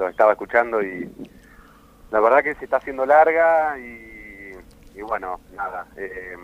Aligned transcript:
los 0.00 0.10
estaba 0.10 0.32
escuchando 0.32 0.82
y 0.82 1.08
la 2.10 2.20
verdad 2.20 2.42
que 2.42 2.54
se 2.56 2.64
está 2.64 2.78
haciendo 2.78 3.06
larga 3.06 3.78
y, 3.78 4.52
y 4.94 5.02
bueno, 5.02 5.40
nada, 5.54 5.86
eh, 5.96 6.36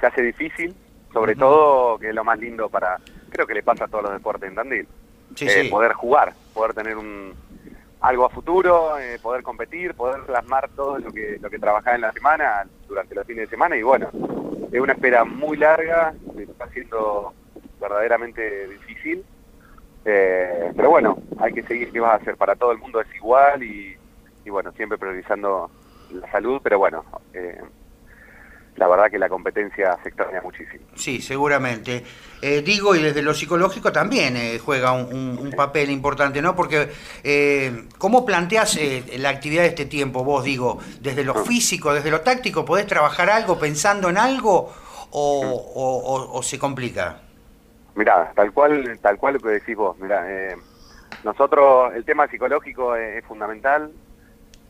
se 0.00 0.06
hace 0.06 0.22
difícil, 0.22 0.74
sobre 1.12 1.36
todo 1.36 1.98
que 1.98 2.08
es 2.08 2.14
lo 2.14 2.24
más 2.24 2.38
lindo 2.38 2.68
para, 2.68 2.98
creo 3.30 3.46
que 3.46 3.54
le 3.54 3.62
pasa 3.62 3.84
a 3.84 3.88
todos 3.88 4.04
los 4.04 4.12
deportes 4.12 4.48
en 4.48 4.54
Tandil, 4.56 4.88
Sí, 5.34 5.46
eh, 5.46 5.62
sí. 5.64 5.68
poder 5.70 5.92
jugar, 5.92 6.34
poder 6.52 6.74
tener 6.74 6.96
un 6.96 7.32
algo 8.00 8.26
a 8.26 8.30
futuro, 8.30 8.98
eh, 8.98 9.18
poder 9.22 9.42
competir, 9.44 9.94
poder 9.94 10.22
plasmar 10.24 10.68
todo 10.70 10.98
lo 10.98 11.12
que 11.12 11.38
lo 11.40 11.48
que 11.48 11.58
trabajás 11.58 11.94
en 11.94 12.00
la 12.00 12.12
semana 12.12 12.66
durante 12.88 13.14
los 13.14 13.24
fines 13.26 13.44
de 13.48 13.50
semana 13.50 13.76
y 13.76 13.82
bueno, 13.82 14.10
es 14.72 14.80
una 14.80 14.92
espera 14.94 15.24
muy 15.24 15.56
larga, 15.56 16.12
está 16.36 16.68
siendo 16.70 17.32
verdaderamente 17.80 18.66
difícil, 18.68 19.24
eh, 20.04 20.72
pero 20.76 20.90
bueno, 20.90 21.18
hay 21.38 21.52
que 21.52 21.62
seguir, 21.64 21.92
¿qué 21.92 22.00
vas 22.00 22.12
a 22.12 22.16
hacer? 22.22 22.36
Para 22.36 22.56
todo 22.56 22.72
el 22.72 22.78
mundo 22.78 23.00
es 23.00 23.14
igual 23.14 23.62
y, 23.62 23.96
y 24.44 24.50
bueno, 24.50 24.72
siempre 24.72 24.98
priorizando 24.98 25.70
la 26.10 26.30
salud, 26.30 26.60
pero 26.62 26.78
bueno, 26.78 27.04
eh, 27.32 27.60
la 28.76 28.88
verdad 28.88 29.10
que 29.10 29.18
la 29.18 29.28
competencia 29.28 29.98
se 30.02 30.08
extraña 30.08 30.40
muchísimo. 30.42 30.84
Sí, 30.94 31.20
seguramente. 31.20 32.02
Eh, 32.40 32.62
digo, 32.62 32.94
y 32.94 33.02
desde 33.02 33.20
lo 33.22 33.34
psicológico 33.34 33.92
también 33.92 34.36
eh, 34.36 34.58
juega 34.58 34.92
un, 34.92 35.14
un- 35.14 35.38
un 35.38 35.50
papel 35.52 35.90
importante, 35.90 36.40
¿no? 36.40 36.56
Porque, 36.56 36.88
eh, 37.22 37.84
¿cómo 37.98 38.24
planteas 38.24 38.76
eh, 38.78 39.04
la 39.18 39.28
actividad 39.28 39.62
de 39.62 39.68
este 39.68 39.84
tiempo? 39.84 40.24
Vos, 40.24 40.42
digo, 40.44 40.78
desde 41.00 41.22
lo 41.22 41.34
físico, 41.44 41.92
desde 41.92 42.10
lo 42.10 42.22
táctico, 42.22 42.64
¿podés 42.64 42.86
trabajar 42.86 43.28
algo 43.30 43.58
pensando 43.58 44.08
en 44.08 44.16
algo 44.16 44.72
o, 45.10 45.40
o- 45.74 46.14
o- 46.14 46.38
o 46.38 46.42
se 46.42 46.58
complica? 46.58 47.20
Mirá, 47.94 48.32
tal 48.34 48.52
cual, 48.52 48.98
tal 49.02 49.18
cual 49.18 49.34
lo 49.34 49.40
que 49.40 49.48
decís 49.50 49.76
vos, 49.76 49.98
mirá, 49.98 50.24
eh, 50.30 50.56
nosotros, 51.22 51.94
el 51.94 52.04
tema 52.04 52.28
psicológico 52.28 52.96
es, 52.96 53.18
es 53.18 53.26
fundamental, 53.26 53.94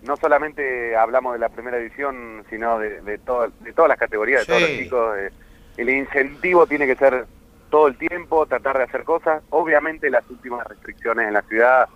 no 0.00 0.16
solamente 0.18 0.96
hablamos 0.96 1.34
de 1.34 1.40
la 1.40 1.50
primera 1.50 1.78
edición, 1.78 2.44
sino 2.50 2.78
de, 2.78 3.02
de, 3.02 3.18
todo- 3.20 3.52
de 3.60 3.74
todas 3.74 3.88
las 3.90 3.98
categorías, 3.98 4.42
de 4.42 4.46
todos 4.46 4.62
los 4.62 4.72
chicos, 4.72 5.16
eh, 5.18 5.32
el 5.76 5.90
incentivo 5.90 6.66
tiene 6.68 6.86
que 6.86 6.96
ser 6.96 7.28
todo 7.70 7.88
el 7.88 7.98
tiempo, 7.98 8.46
tratar 8.46 8.78
de 8.78 8.84
hacer 8.84 9.04
cosas, 9.04 9.44
obviamente 9.50 10.10
las 10.10 10.28
últimas 10.30 10.66
restricciones 10.66 11.28
en 11.28 11.34
la 11.34 11.42
ciudad, 11.42 11.90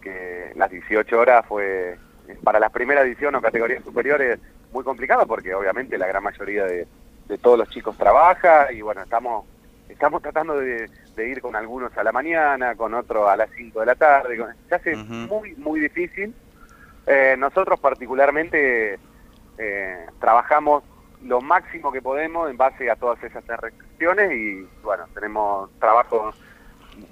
que 0.00 0.52
las 0.56 0.70
18 0.70 1.18
horas 1.18 1.46
fue, 1.46 2.00
para 2.42 2.58
la 2.60 2.70
primera 2.70 3.02
edición 3.02 3.34
o 3.34 3.40
categorías 3.42 3.84
superiores, 3.84 4.40
muy 4.70 4.84
complicado 4.84 5.26
porque 5.26 5.54
obviamente 5.54 5.98
la 5.98 6.06
gran 6.06 6.22
mayoría 6.22 6.64
de, 6.66 6.88
de 7.24 7.38
todos 7.38 7.58
los 7.58 7.68
chicos 7.68 7.96
trabaja 7.96 8.72
y 8.72 8.80
bueno, 8.82 9.02
estamos 9.02 9.46
estamos 9.92 10.20
tratando 10.22 10.56
de, 10.58 10.88
de 11.14 11.28
ir 11.28 11.40
con 11.40 11.54
algunos 11.56 11.96
a 11.96 12.02
la 12.04 12.12
mañana, 12.12 12.74
con 12.74 12.92
otros 12.94 13.28
a 13.28 13.36
las 13.36 13.50
5 13.56 13.80
de 13.80 13.86
la 13.86 13.94
tarde, 13.94 14.36
con- 14.36 14.54
se 14.68 14.74
hace 14.74 14.96
muy, 14.96 15.54
muy 15.56 15.80
difícil. 15.80 16.34
Eh, 17.06 17.34
nosotros 17.38 17.80
particularmente 17.80 18.98
eh, 19.58 20.06
trabajamos 20.20 20.84
lo 21.24 21.40
máximo 21.40 21.92
que 21.92 22.02
podemos 22.02 22.50
en 22.50 22.56
base 22.56 22.90
a 22.90 22.96
todas 22.96 23.22
esas 23.22 23.44
restricciones 23.46 24.32
y 24.32 24.68
bueno, 24.82 25.04
tenemos 25.14 25.70
trabajo, 25.78 26.32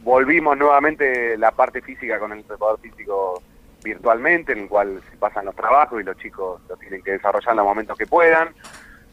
volvimos 0.03 0.57
nuevamente 0.59 1.37
la 1.39 1.53
parte 1.53 1.81
física 1.81 2.19
con 2.19 2.33
el 2.33 2.43
preparador 2.45 2.81
físico 2.81 3.43
virtualmente, 3.83 4.53
en 4.53 4.59
el 4.61 4.69
cual 4.69 5.01
se 5.11 5.17
pasan 5.17 5.45
los 5.47 5.55
trabajos 5.57 6.01
y 6.01 6.05
los 6.05 6.17
chicos 6.19 6.61
lo 6.69 6.77
tienen 6.77 7.03
que 7.03 7.13
desarrollar 7.13 7.51
en 7.53 7.57
los 7.57 7.67
momentos 7.67 7.97
que 7.97 8.07
puedan. 8.07 8.49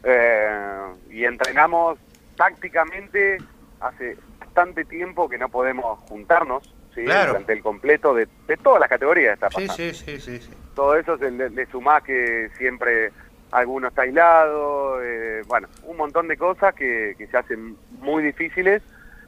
Eh, 0.04 0.82
y 1.10 1.24
entrenamos 1.24 1.98
tácticamente 2.36 3.38
hace 3.80 4.16
bastante 4.40 4.84
tiempo 4.84 5.28
que 5.28 5.38
no 5.38 5.48
podemos 5.48 5.98
juntarnos 6.08 6.74
¿sí? 6.94 7.04
Claro. 7.04 7.32
durante 7.32 7.52
el 7.52 7.62
completo 7.62 8.14
de, 8.14 8.28
de 8.46 8.56
todas 8.56 8.80
las 8.80 8.88
categorías 8.88 9.34
está 9.34 9.48
pasando. 9.48 9.72
sí, 9.72 9.92
sí, 9.92 10.20
sí. 10.20 10.38
sí. 10.38 10.50
Todo 10.74 10.94
eso 10.96 11.18
se 11.18 11.30
le, 11.30 11.50
le 11.50 11.66
sumás 11.66 12.02
que 12.02 12.50
siempre 12.56 13.10
alguno 13.50 13.88
está 13.88 14.02
aislado, 14.02 15.02
eh, 15.02 15.42
bueno, 15.46 15.68
un 15.84 15.96
montón 15.96 16.28
de 16.28 16.36
cosas 16.36 16.74
que, 16.74 17.14
que 17.16 17.26
se 17.26 17.36
hacen 17.36 17.76
muy 18.00 18.22
difíciles, 18.22 18.82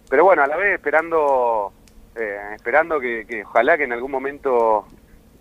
pero 0.08 0.24
bueno, 0.24 0.42
a 0.42 0.46
la 0.46 0.56
vez 0.56 0.74
esperando, 0.74 1.72
eh, 2.16 2.38
esperando 2.54 3.00
que, 3.00 3.26
que 3.26 3.44
ojalá 3.44 3.78
que 3.78 3.84
en 3.84 3.92
algún 3.92 4.10
momento 4.10 4.86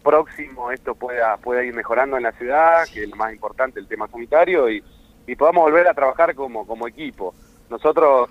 próximo 0.04 0.72
esto 0.72 0.96
pueda, 0.96 1.38
pueda 1.38 1.64
ir 1.64 1.74
mejorando 1.74 2.18
en 2.18 2.24
la 2.24 2.32
ciudad, 2.34 2.86
que 2.92 3.04
es 3.04 3.10
lo 3.10 3.16
más 3.16 3.34
importante, 3.34 3.80
el 3.80 3.88
tema 3.88 4.08
sanitario, 4.08 4.70
y, 4.70 4.84
y 5.28 5.36
podamos 5.36 5.64
volver 5.64 5.88
a 5.88 5.94
trabajar 5.94 6.34
como, 6.36 6.66
como 6.66 6.88
equipo. 6.88 7.36
Nosotros 7.70 8.30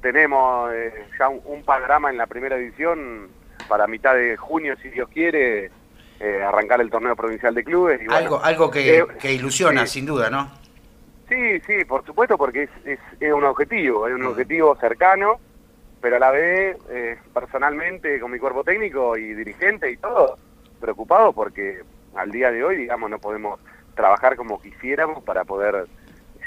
tenemos 0.00 0.72
eh, 0.72 1.06
ya 1.18 1.28
un, 1.28 1.40
un 1.44 1.62
panorama 1.62 2.10
en 2.10 2.16
la 2.16 2.26
primera 2.26 2.56
edición 2.56 3.28
para 3.68 3.86
mitad 3.86 4.14
de 4.14 4.36
junio, 4.36 4.74
si 4.82 4.88
Dios 4.88 5.08
quiere, 5.08 5.70
eh, 6.18 6.42
arrancar 6.42 6.80
el 6.80 6.90
torneo 6.90 7.16
provincial 7.16 7.54
de 7.54 7.64
clubes. 7.64 8.02
Y 8.02 8.06
bueno, 8.06 8.16
algo 8.18 8.44
algo 8.44 8.70
que, 8.70 8.98
eh, 8.98 9.06
que 9.18 9.32
ilusiona, 9.32 9.86
sin 9.86 10.04
duda, 10.06 10.28
¿no? 10.28 10.50
Sí, 11.28 11.60
sí, 11.60 11.84
por 11.84 12.04
supuesto, 12.04 12.36
porque 12.36 12.64
es, 12.64 12.70
es, 12.84 12.98
es 13.20 13.32
un 13.32 13.44
objetivo, 13.44 14.08
es 14.08 14.14
un 14.14 14.26
objetivo 14.26 14.76
cercano, 14.76 15.38
pero 16.00 16.16
a 16.16 16.18
la 16.18 16.30
vez, 16.30 16.76
eh, 16.90 17.16
personalmente, 17.32 18.18
con 18.18 18.32
mi 18.32 18.38
cuerpo 18.38 18.64
técnico 18.64 19.16
y 19.16 19.34
dirigente 19.34 19.90
y 19.90 19.96
todo, 19.96 20.36
preocupado 20.80 21.32
porque 21.32 21.82
al 22.16 22.30
día 22.32 22.50
de 22.50 22.64
hoy, 22.64 22.76
digamos, 22.76 23.08
no 23.08 23.18
podemos 23.18 23.60
trabajar 23.94 24.36
como 24.36 24.60
quisiéramos 24.60 25.22
para 25.22 25.44
poder 25.44 25.86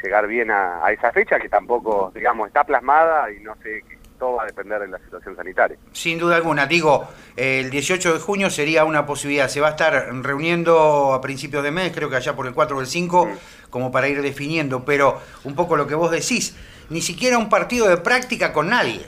llegar 0.03 0.27
bien 0.27 0.51
a, 0.51 0.85
a 0.85 0.91
esa 0.91 1.11
fecha 1.11 1.39
que 1.39 1.49
tampoco, 1.49 2.11
digamos, 2.13 2.47
está 2.47 2.63
plasmada 2.63 3.31
y 3.31 3.39
no 3.39 3.55
sé, 3.63 3.83
que 3.87 3.97
todo 4.19 4.35
va 4.35 4.43
a 4.43 4.45
depender 4.45 4.79
de 4.81 4.87
la 4.87 4.99
situación 4.99 5.35
sanitaria. 5.35 5.77
Sin 5.91 6.19
duda 6.19 6.35
alguna. 6.35 6.65
Digo, 6.65 7.07
el 7.35 7.69
18 7.69 8.13
de 8.13 8.19
junio 8.19 8.49
sería 8.49 8.85
una 8.85 9.05
posibilidad. 9.05 9.47
Se 9.47 9.61
va 9.61 9.67
a 9.67 9.71
estar 9.71 10.13
reuniendo 10.21 11.13
a 11.13 11.21
principios 11.21 11.63
de 11.63 11.71
mes, 11.71 11.91
creo 11.93 12.09
que 12.09 12.17
allá 12.17 12.35
por 12.35 12.47
el 12.47 12.53
4 12.53 12.77
o 12.77 12.81
el 12.81 12.87
5, 12.87 13.29
como 13.69 13.91
para 13.91 14.07
ir 14.07 14.21
definiendo. 14.21 14.85
Pero 14.85 15.19
un 15.43 15.55
poco 15.55 15.75
lo 15.75 15.87
que 15.87 15.95
vos 15.95 16.11
decís, 16.11 16.55
ni 16.89 17.01
siquiera 17.01 17.37
un 17.37 17.49
partido 17.49 17.87
de 17.87 17.97
práctica 17.97 18.53
con 18.53 18.69
nadie. 18.69 19.05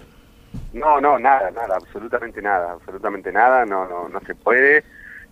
No, 0.73 1.00
no, 1.00 1.19
nada, 1.19 1.51
nada, 1.51 1.75
absolutamente 1.75 2.41
nada, 2.41 2.73
absolutamente 2.73 3.31
nada, 3.31 3.66
no, 3.66 3.88
no, 3.88 4.09
no 4.09 4.19
se 4.22 4.35
puede. 4.35 4.83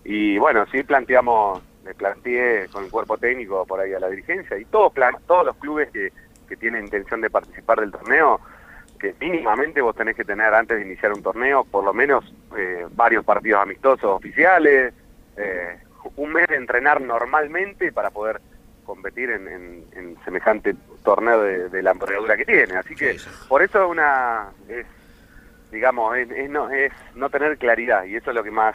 Y 0.04 0.38
bueno, 0.38 0.66
sí 0.70 0.82
planteamos, 0.82 1.62
le 1.84 1.94
planteé 1.94 2.68
con 2.68 2.84
el 2.84 2.90
cuerpo 2.90 3.18
técnico 3.18 3.64
por 3.66 3.80
ahí 3.80 3.92
a 3.92 4.00
la 4.00 4.08
dirigencia 4.08 4.56
y 4.58 4.64
todos, 4.64 4.92
plan, 4.92 5.14
todos 5.26 5.44
los 5.46 5.56
clubes 5.56 5.90
que, 5.90 6.12
que 6.48 6.56
tienen 6.56 6.84
intención 6.84 7.20
de 7.20 7.30
participar 7.30 7.80
del 7.80 7.92
torneo, 7.92 8.40
que 8.98 9.14
mínimamente 9.20 9.80
vos 9.82 9.94
tenés 9.94 10.16
que 10.16 10.24
tener 10.24 10.52
antes 10.54 10.78
de 10.78 10.84
iniciar 10.84 11.12
un 11.12 11.22
torneo, 11.22 11.64
por 11.64 11.84
lo 11.84 11.92
menos 11.92 12.24
eh, 12.56 12.86
varios 12.92 13.24
partidos 13.24 13.60
amistosos 13.62 14.04
oficiales, 14.10 14.94
eh, 15.36 15.78
un 16.16 16.32
mes 16.32 16.46
de 16.48 16.56
entrenar 16.56 17.00
normalmente 17.00 17.92
para 17.92 18.10
poder 18.10 18.40
competir 18.84 19.30
en, 19.30 19.48
en- 19.48 19.84
en 19.94 20.16
semejante 20.24 20.74
torneo 21.02 21.40
de, 21.42 21.68
de 21.70 21.82
la 21.82 21.90
envergadura 21.92 22.36
que 22.36 22.44
tiene. 22.44 22.76
Así 22.76 22.94
que 22.94 23.16
por 23.48 23.62
eso 23.62 23.88
una 23.88 24.48
es, 24.68 24.86
digamos, 25.72 26.16
es, 26.16 26.30
es 26.30 26.48
no, 26.50 26.70
es 26.70 26.92
no 27.14 27.28
tener 27.30 27.56
claridad 27.58 28.04
y 28.04 28.16
eso 28.16 28.30
es 28.30 28.36
lo 28.36 28.42
que 28.44 28.50
más, 28.50 28.74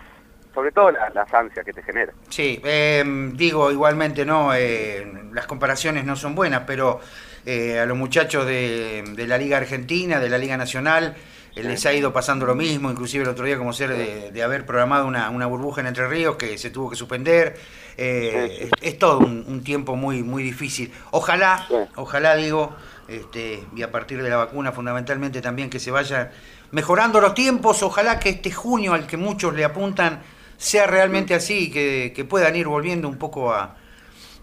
sobre 0.60 0.72
todo 0.74 0.92
la- 0.92 1.10
las 1.12 1.34
ansias 1.34 1.66
que 1.66 1.72
te 1.72 1.82
genera. 1.82 2.12
Sí, 2.28 2.60
eh, 2.66 3.04
digo 3.34 3.72
igualmente, 3.72 4.26
no, 4.26 4.54
eh, 4.54 5.08
las 5.32 5.46
comparaciones 5.48 6.04
no 6.04 6.16
son 6.18 6.36
buenas, 6.36 6.64
pero 6.68 7.00
eh, 7.46 7.80
a 7.80 7.86
los 7.86 7.98
muchachos 7.98 8.46
de, 8.46 9.04
de 9.16 9.26
la 9.28 9.38
Liga 9.38 9.56
Argentina, 9.58 10.20
de 10.20 10.30
la 10.30 10.38
Liga 10.38 10.58
Nacional, 10.58 11.16
les 11.56 11.86
ha 11.86 11.94
ido 11.94 12.12
pasando 12.14 12.46
lo 12.46 12.56
mismo, 12.56 12.92
inclusive 12.92 13.24
el 13.24 13.30
otro 13.30 13.46
día 13.46 13.58
como 13.58 13.72
ser 13.74 13.90
de, 13.90 14.32
de 14.32 14.44
haber 14.44 14.66
programado 14.66 15.08
una, 15.08 15.30
una 15.30 15.46
burbuja 15.46 15.80
en 15.82 15.88
Entre 15.88 16.08
Ríos 16.08 16.36
que 16.36 16.58
se 16.58 16.70
tuvo 16.70 16.90
que 16.90 16.96
suspender. 16.98 17.56
Sí, 17.58 18.04
es, 18.06 18.70
es 18.82 18.98
todo 19.00 19.20
un, 19.20 19.44
un 19.48 19.64
tiempo 19.64 19.96
muy, 19.96 20.24
muy 20.24 20.44
difícil. 20.44 20.92
Ojalá, 21.12 21.66
Sí. 21.68 21.76
ojalá 21.96 22.36
digo, 22.36 22.76
este, 23.08 23.64
y 23.76 23.82
a 23.82 23.92
partir 23.92 24.22
de 24.24 24.30
la 24.30 24.38
vacuna 24.38 24.72
fundamentalmente 24.72 25.42
también 25.42 25.70
que 25.70 25.80
se 25.80 25.92
vayan 25.92 26.30
mejorando 26.72 27.20
los 27.20 27.34
tiempos, 27.34 27.82
ojalá 27.84 28.20
que 28.20 28.30
este 28.30 28.52
junio 28.52 28.94
al 28.94 29.06
que 29.08 29.18
muchos 29.18 29.54
le 29.54 29.66
apuntan 29.66 30.22
sea 30.60 30.86
realmente 30.88 31.34
así, 31.34 31.68
y 31.68 31.72
que, 31.72 32.12
que 32.14 32.26
puedan 32.26 32.56
ir 32.56 32.68
volviendo 32.68 33.08
un 33.08 33.18
poco 33.18 33.54
a, 33.54 33.78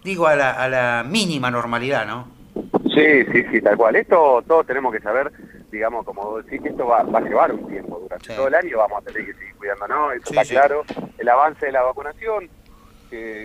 digo, 0.02 0.26
a 0.26 0.35
la, 0.35 0.50
a 0.52 0.69
la 0.69 1.05
mínima 1.06 1.50
normalidad, 1.50 2.06
¿no? 2.06 2.29
Sí, 2.94 3.25
sí, 3.31 3.44
sí, 3.52 3.61
tal 3.61 3.76
cual. 3.76 3.96
Esto 3.96 4.43
todos 4.49 4.67
tenemos 4.67 4.90
que 4.94 5.00
saber, 5.00 5.31
digamos, 5.70 6.06
como 6.06 6.38
decís, 6.38 6.62
que 6.62 6.70
esto 6.70 6.87
va, 6.87 7.02
va 7.02 7.19
a 7.19 7.23
llevar 7.23 7.52
un 7.52 7.69
tiempo. 7.69 7.99
Durante 8.00 8.29
Sí. 8.31 8.35
todo 8.35 8.49
el 8.49 8.55
año 8.55 8.79
vamos 8.79 9.02
a 9.02 9.05
tener 9.05 9.26
que 9.26 9.35
seguir 9.35 9.55
cuidándonos, 9.56 10.14
eso 10.14 10.23
Sí, 10.25 10.31
está 10.31 10.44
sí. 10.44 10.50
claro. 10.55 10.85
El 11.19 11.29
avance 11.29 11.67
de 11.67 11.73
la 11.73 11.82
vacunación, 11.82 12.49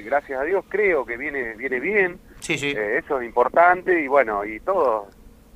gracias 0.06 0.40
a 0.40 0.44
Dios 0.44 0.64
creo 0.70 1.06
que 1.06 1.18
viene, 1.18 1.54
viene 1.56 1.80
bien. 1.82 2.20
Sí, 2.40 2.58
sí. 2.58 2.70
Eh, 2.76 3.00
eso 3.04 3.20
es 3.20 3.26
importante 3.28 4.02
y 4.02 4.08
bueno, 4.08 4.46
y 4.46 4.60
todos, 4.62 5.08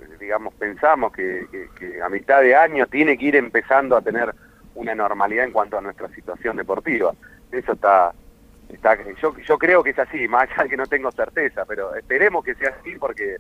eh, 0.02 0.06
digamos, 0.20 0.54
pensamos 0.56 1.12
que, 1.14 1.46
que- 1.52 1.70
que 1.80 2.02
a 2.02 2.10
mitad 2.10 2.42
de 2.42 2.56
año 2.56 2.86
tiene 2.88 3.18
que 3.18 3.26
ir 3.26 3.36
empezando 3.38 3.96
a 3.96 4.02
tener 4.02 4.34
una 4.76 4.96
normalidad 4.96 5.46
en 5.46 5.52
cuanto 5.52 5.78
a 5.78 5.82
nuestra 5.82 6.08
situación 6.10 6.58
deportiva. 6.58 7.14
Eso 7.52 7.74
está, 7.74 8.14
está 8.70 8.98
yo, 9.22 9.36
yo 9.38 9.58
creo 9.58 9.84
que 9.84 9.92
es 9.92 10.00
así, 10.00 10.28
más 10.28 10.50
allá 10.52 10.64
de 10.64 10.70
que 10.70 10.78
no 10.78 10.88
tengo 10.88 11.12
certeza, 11.12 11.66
pero 11.66 11.96
esperemos 11.96 12.44
que 12.44 12.56
sea 12.56 12.76
así 12.80 12.96
porque 12.98 13.38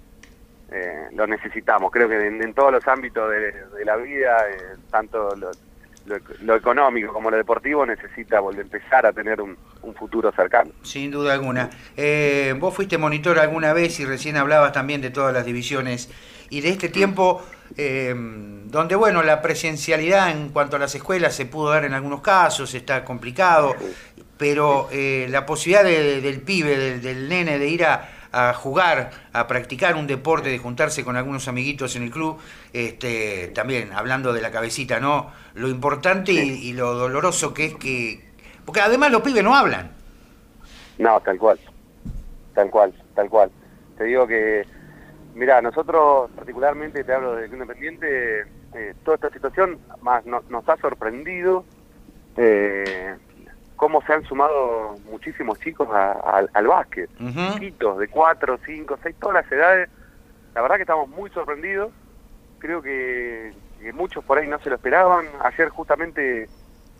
eh, 0.71 1.07
lo 1.13 1.27
necesitamos. 1.27 1.91
Creo 1.91 2.09
que 2.09 2.27
en, 2.27 2.53
todos 2.53 2.71
los 2.71 2.87
ámbitos 2.87 3.29
de, 3.29 3.51
de 3.51 3.85
la 3.85 3.95
vida, 3.97 4.49
eh, 4.49 4.77
tanto 4.89 5.35
los, 5.35 5.59
lo, 6.05 6.55
económico 6.55 7.13
como 7.13 7.31
lo 7.31 7.37
deportivo 7.37 7.85
necesita 7.85 8.39
volver 8.39 8.61
a 8.61 8.63
empezar 8.63 9.05
a 9.05 9.13
tener 9.13 9.41
un, 9.41 9.57
futuro 9.97 10.31
cercano. 10.31 10.71
Sin 10.81 11.11
duda 11.11 11.33
alguna. 11.33 11.69
Eh, 11.95 12.55
vos 12.59 12.73
fuiste 12.73 12.97
monitor 12.97 13.37
alguna 13.37 13.71
vez 13.71 13.99
y 13.99 14.05
recién 14.05 14.35
hablabas 14.35 14.71
también 14.73 14.99
de 14.99 15.11
todas 15.11 15.31
las 15.31 15.45
divisiones 15.45 16.09
y 16.49 16.61
de 16.61 16.69
este 16.69 16.89
tiempo 16.89 17.43
eh, 17.77 18.13
donde, 18.65 18.95
bueno, 18.95 19.23
la 19.23 19.41
presencialidad 19.41 20.31
en 20.31 20.49
cuanto 20.49 20.75
a 20.75 20.79
las 20.79 20.95
escuelas 20.95 21.35
se 21.35 21.45
pudo 21.45 21.69
dar 21.69 21.85
en 21.85 21.93
algunos 21.93 22.21
casos, 22.21 22.73
está 22.73 23.03
complicado, 23.03 23.75
pero 24.37 24.89
eh, 24.91 25.27
la 25.29 25.45
posibilidad 25.45 25.83
del 25.83 26.41
pibe, 26.41 26.99
del, 26.99 27.29
nene, 27.29 27.57
de 27.57 27.67
ir 27.67 27.85
a, 27.85 28.09
jugar, 28.53 29.11
a 29.33 29.47
practicar 29.47 29.95
un 29.95 30.07
deporte, 30.07 30.49
de 30.49 30.57
juntarse 30.57 31.03
con 31.03 31.15
algunos 31.15 31.47
amiguitos 31.47 31.95
en 31.95 32.03
el 32.03 32.11
club, 32.11 32.37
este, 32.73 33.47
también 33.55 33.91
hablando 33.93 34.33
de 34.33 34.41
la 34.41 34.51
cabecita, 34.51 34.99
¿no? 34.99 35.31
Lo 35.53 35.69
importante 35.69 36.33
y, 36.33 36.73
lo 36.73 36.93
doloroso 36.93 37.53
que 37.53 37.65
es 37.65 37.75
que... 37.75 38.23
Porque 38.65 38.81
además 38.81 39.11
los 39.11 39.21
pibes 39.21 39.43
no 39.43 39.55
hablan. 39.55 39.91
No, 40.97 41.19
tal 41.21 41.37
cual, 41.37 41.59
tal 42.53 42.69
cual, 42.69 42.93
tal 43.13 43.29
cual. 43.29 43.51
Te 43.97 44.05
digo 44.05 44.27
que 44.27 44.65
Mira, 45.35 45.61
nosotros 45.61 46.31
particularmente, 46.33 47.03
te 47.03 47.13
hablo 47.13 47.35
de 47.35 47.47
Independiente, 47.47 48.45
eh, 48.73 48.93
toda 49.03 49.15
esta 49.15 49.29
situación 49.29 49.77
más 50.01 50.25
nos 50.25 50.69
ha 50.69 50.77
sorprendido 50.77 51.65
eh, 52.37 53.15
cómo 53.75 54.01
se 54.03 54.13
han 54.13 54.23
sumado 54.23 54.95
muchísimos 55.09 55.59
chicos 55.59 55.87
al 55.91 56.67
básquet, 56.67 57.09
chiquitos 57.53 57.99
de 57.99 58.07
4, 58.07 58.59
5, 58.65 58.99
6, 59.01 59.15
todas 59.19 59.43
las 59.43 59.51
edades. 59.51 59.89
La 60.53 60.61
verdad 60.61 60.77
que 60.77 60.83
estamos 60.83 61.09
muy 61.09 61.29
sorprendidos, 61.31 61.91
creo 62.59 62.81
que, 62.81 63.53
muchos 63.93 64.23
por 64.23 64.37
ahí 64.37 64.47
no 64.47 64.59
se 64.59 64.69
lo 64.69 64.75
esperaban. 64.75 65.25
Ayer 65.41 65.69
justamente 65.69 66.49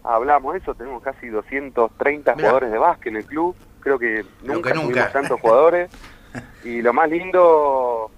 hablamos 0.04 0.54
de 0.54 0.60
eso, 0.60 0.76
tenemos 0.76 1.02
casi 1.02 1.30
230 1.30 2.34
jugadores 2.34 2.72
de 2.72 2.78
básquet 2.78 3.08
en 3.08 3.18
el 3.18 3.26
club, 3.26 3.56
creo 3.80 3.98
que 3.98 4.26
nunca, 4.44 4.74
nunca. 4.74 4.88
tuvimos 4.88 5.12
tantos 5.12 5.40
jugadores. 5.40 5.90
y 6.64 6.82
lo 6.82 6.92
más 6.92 7.10
lindo 7.10 8.12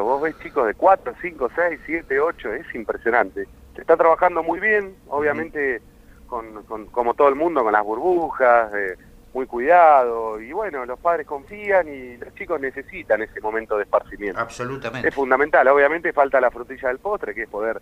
vos 0.00 0.22
ves 0.22 0.38
chicos 0.42 0.66
de 0.66 0.74
4, 0.74 1.14
5, 1.20 1.50
6, 1.54 1.80
7, 1.86 2.20
8, 2.20 2.54
es 2.54 2.74
impresionante. 2.74 3.46
Se 3.74 3.80
está 3.80 3.96
trabajando 3.96 4.42
muy 4.42 4.60
bien, 4.60 4.96
obviamente 5.08 5.80
con, 6.28 6.86
como 6.90 7.14
todo 7.14 7.28
el 7.28 7.34
mundo, 7.34 7.64
con 7.64 7.72
las 7.72 7.82
burbujas, 7.84 8.72
eh, 8.74 8.96
muy 9.34 9.46
cuidado, 9.46 10.40
y 10.40 10.52
bueno, 10.52 10.86
los 10.86 10.98
padres 10.98 11.26
confían 11.26 11.88
y 11.88 12.16
los 12.16 12.34
chicos 12.34 12.60
necesitan 12.60 13.22
ese 13.22 13.40
momento 13.40 13.76
de 13.76 13.82
esparcimiento. 13.82 14.40
Absolutamente. 14.40 15.08
Es 15.08 15.14
fundamental, 15.14 15.66
obviamente 15.68 16.12
falta 16.12 16.40
la 16.40 16.50
frutilla 16.50 16.88
del 16.88 16.98
postre, 16.98 17.34
que 17.34 17.42
es 17.42 17.48
poder 17.48 17.80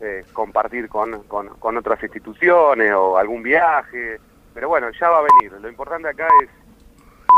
eh, 0.00 0.24
compartir 0.32 0.88
con, 0.88 1.22
con, 1.24 1.48
con 1.58 1.76
otras 1.76 2.02
instituciones 2.02 2.92
o 2.92 3.16
algún 3.16 3.42
viaje, 3.42 4.20
pero 4.52 4.68
bueno, 4.68 4.90
ya 4.90 5.08
va 5.08 5.18
a 5.18 5.26
venir. 5.40 5.52
Lo 5.60 5.68
importante 5.68 6.08
acá 6.08 6.26
es 6.42 6.50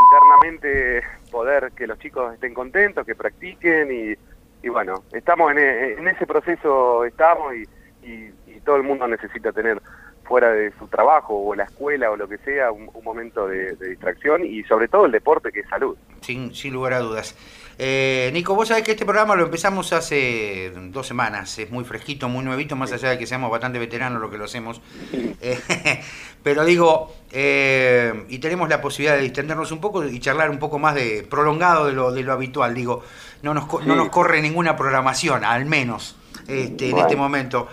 internamente 0.08 1.02
poder 1.30 1.72
que 1.72 1.86
los 1.86 1.98
chicos 1.98 2.34
estén 2.34 2.54
contentos, 2.54 3.04
que 3.06 3.14
practiquen 3.14 3.90
y, 3.92 4.66
y 4.66 4.68
bueno, 4.68 5.04
estamos 5.12 5.52
en, 5.52 5.58
en, 5.58 6.08
ese 6.08 6.26
proceso, 6.26 7.04
estamos 7.04 7.54
y, 7.54 7.64
y, 8.02 8.60
todo 8.64 8.76
el 8.76 8.82
mundo 8.82 9.06
necesita 9.08 9.50
tener 9.50 9.80
fuera 10.28 10.52
de 10.52 10.70
su 10.78 10.86
trabajo 10.86 11.34
o 11.34 11.54
la 11.54 11.64
escuela 11.64 12.10
o 12.10 12.16
lo 12.16 12.28
que 12.28 12.38
sea 12.38 12.70
un, 12.70 12.90
momento 13.02 13.48
de, 13.48 13.74
distracción 13.76 14.44
y 14.44 14.62
sobre 14.64 14.86
todo 14.86 15.06
el 15.06 15.12
deporte 15.12 15.50
que 15.50 15.60
es 15.60 15.68
salud. 15.68 15.96
Sin, 16.20 16.54
sin 16.54 16.74
lugar 16.74 16.92
a 16.92 17.00
dudas. 17.00 17.34
Eh, 17.80 18.30
Nico, 18.32 18.56
vos 18.56 18.66
sabés 18.66 18.82
que 18.82 18.90
este 18.90 19.04
programa 19.04 19.36
lo 19.36 19.44
empezamos 19.44 19.92
hace 19.92 20.72
dos 20.90 21.06
semanas, 21.06 21.58
es 21.60 21.70
muy 21.70 21.84
fresquito, 21.84 22.28
muy 22.28 22.44
nuevito, 22.44 22.74
más 22.74 22.92
allá 22.92 23.10
de 23.10 23.18
que 23.18 23.26
seamos 23.26 23.52
bastante 23.52 23.78
veteranos 23.78 24.20
lo 24.20 24.28
que 24.28 24.36
lo 24.36 24.44
hacemos. 24.44 24.80
Eh, 25.40 26.02
pero 26.42 26.64
digo, 26.64 27.14
eh, 27.30 28.24
y 28.28 28.38
tenemos 28.38 28.68
la 28.68 28.80
posibilidad 28.80 29.16
de 29.16 29.22
distendernos 29.22 29.70
un 29.70 29.80
poco 29.80 30.04
y 30.04 30.18
charlar 30.18 30.50
un 30.50 30.58
poco 30.58 30.80
más 30.80 30.96
de 30.96 31.24
prolongado 31.30 31.86
de 31.86 31.92
lo, 31.92 32.10
de 32.10 32.24
lo 32.24 32.32
habitual, 32.32 32.74
digo, 32.74 33.04
no 33.42 33.54
nos, 33.54 33.66
no 33.86 33.94
nos 33.94 34.08
corre 34.08 34.42
ninguna 34.42 34.76
programación, 34.76 35.44
al 35.44 35.64
menos 35.64 36.16
este, 36.48 36.90
en 36.90 36.98
este 36.98 37.14
momento. 37.14 37.68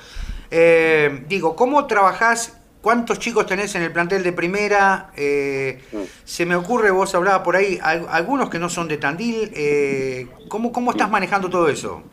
Digo, 1.28 1.56
¿cómo 1.56 1.88
trabajás 1.88 2.62
¿Cuántos 2.86 3.18
chicos 3.18 3.48
tenés 3.48 3.74
en 3.74 3.82
el 3.82 3.92
plantel 3.92 4.22
de 4.22 4.32
primera? 4.32 5.10
Eh, 5.18 5.82
se 6.24 6.46
me 6.46 6.56
ocurre, 6.56 6.92
vos 6.92 7.16
hablabas 7.16 7.42
por 7.42 7.56
ahí, 7.56 7.80
algunos 7.82 8.48
que 8.48 8.60
no 8.60 8.70
son 8.70 8.88
de 8.88 8.98
Tandil. 8.98 9.50
Eh, 9.56 10.28
¿cómo, 10.50 10.72
¿Cómo 10.72 10.92
estás 10.92 11.10
manejando 11.10 11.50
todo 11.50 11.68
eso? 11.68 12.04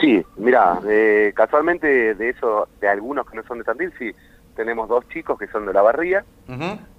Sí, 0.00 0.20
mira, 0.36 0.80
eh, 0.88 1.32
casualmente 1.32 2.14
de 2.16 2.28
eso, 2.28 2.66
de 2.80 2.88
algunos 2.88 3.24
que 3.30 3.36
no 3.36 3.44
son 3.44 3.58
de 3.58 3.64
Tandil, 3.64 3.92
sí, 4.00 4.12
tenemos 4.56 4.88
dos 4.88 5.08
chicos 5.10 5.38
que 5.38 5.46
son 5.46 5.64
de 5.64 5.72
la 5.72 5.82
barría, 5.82 6.24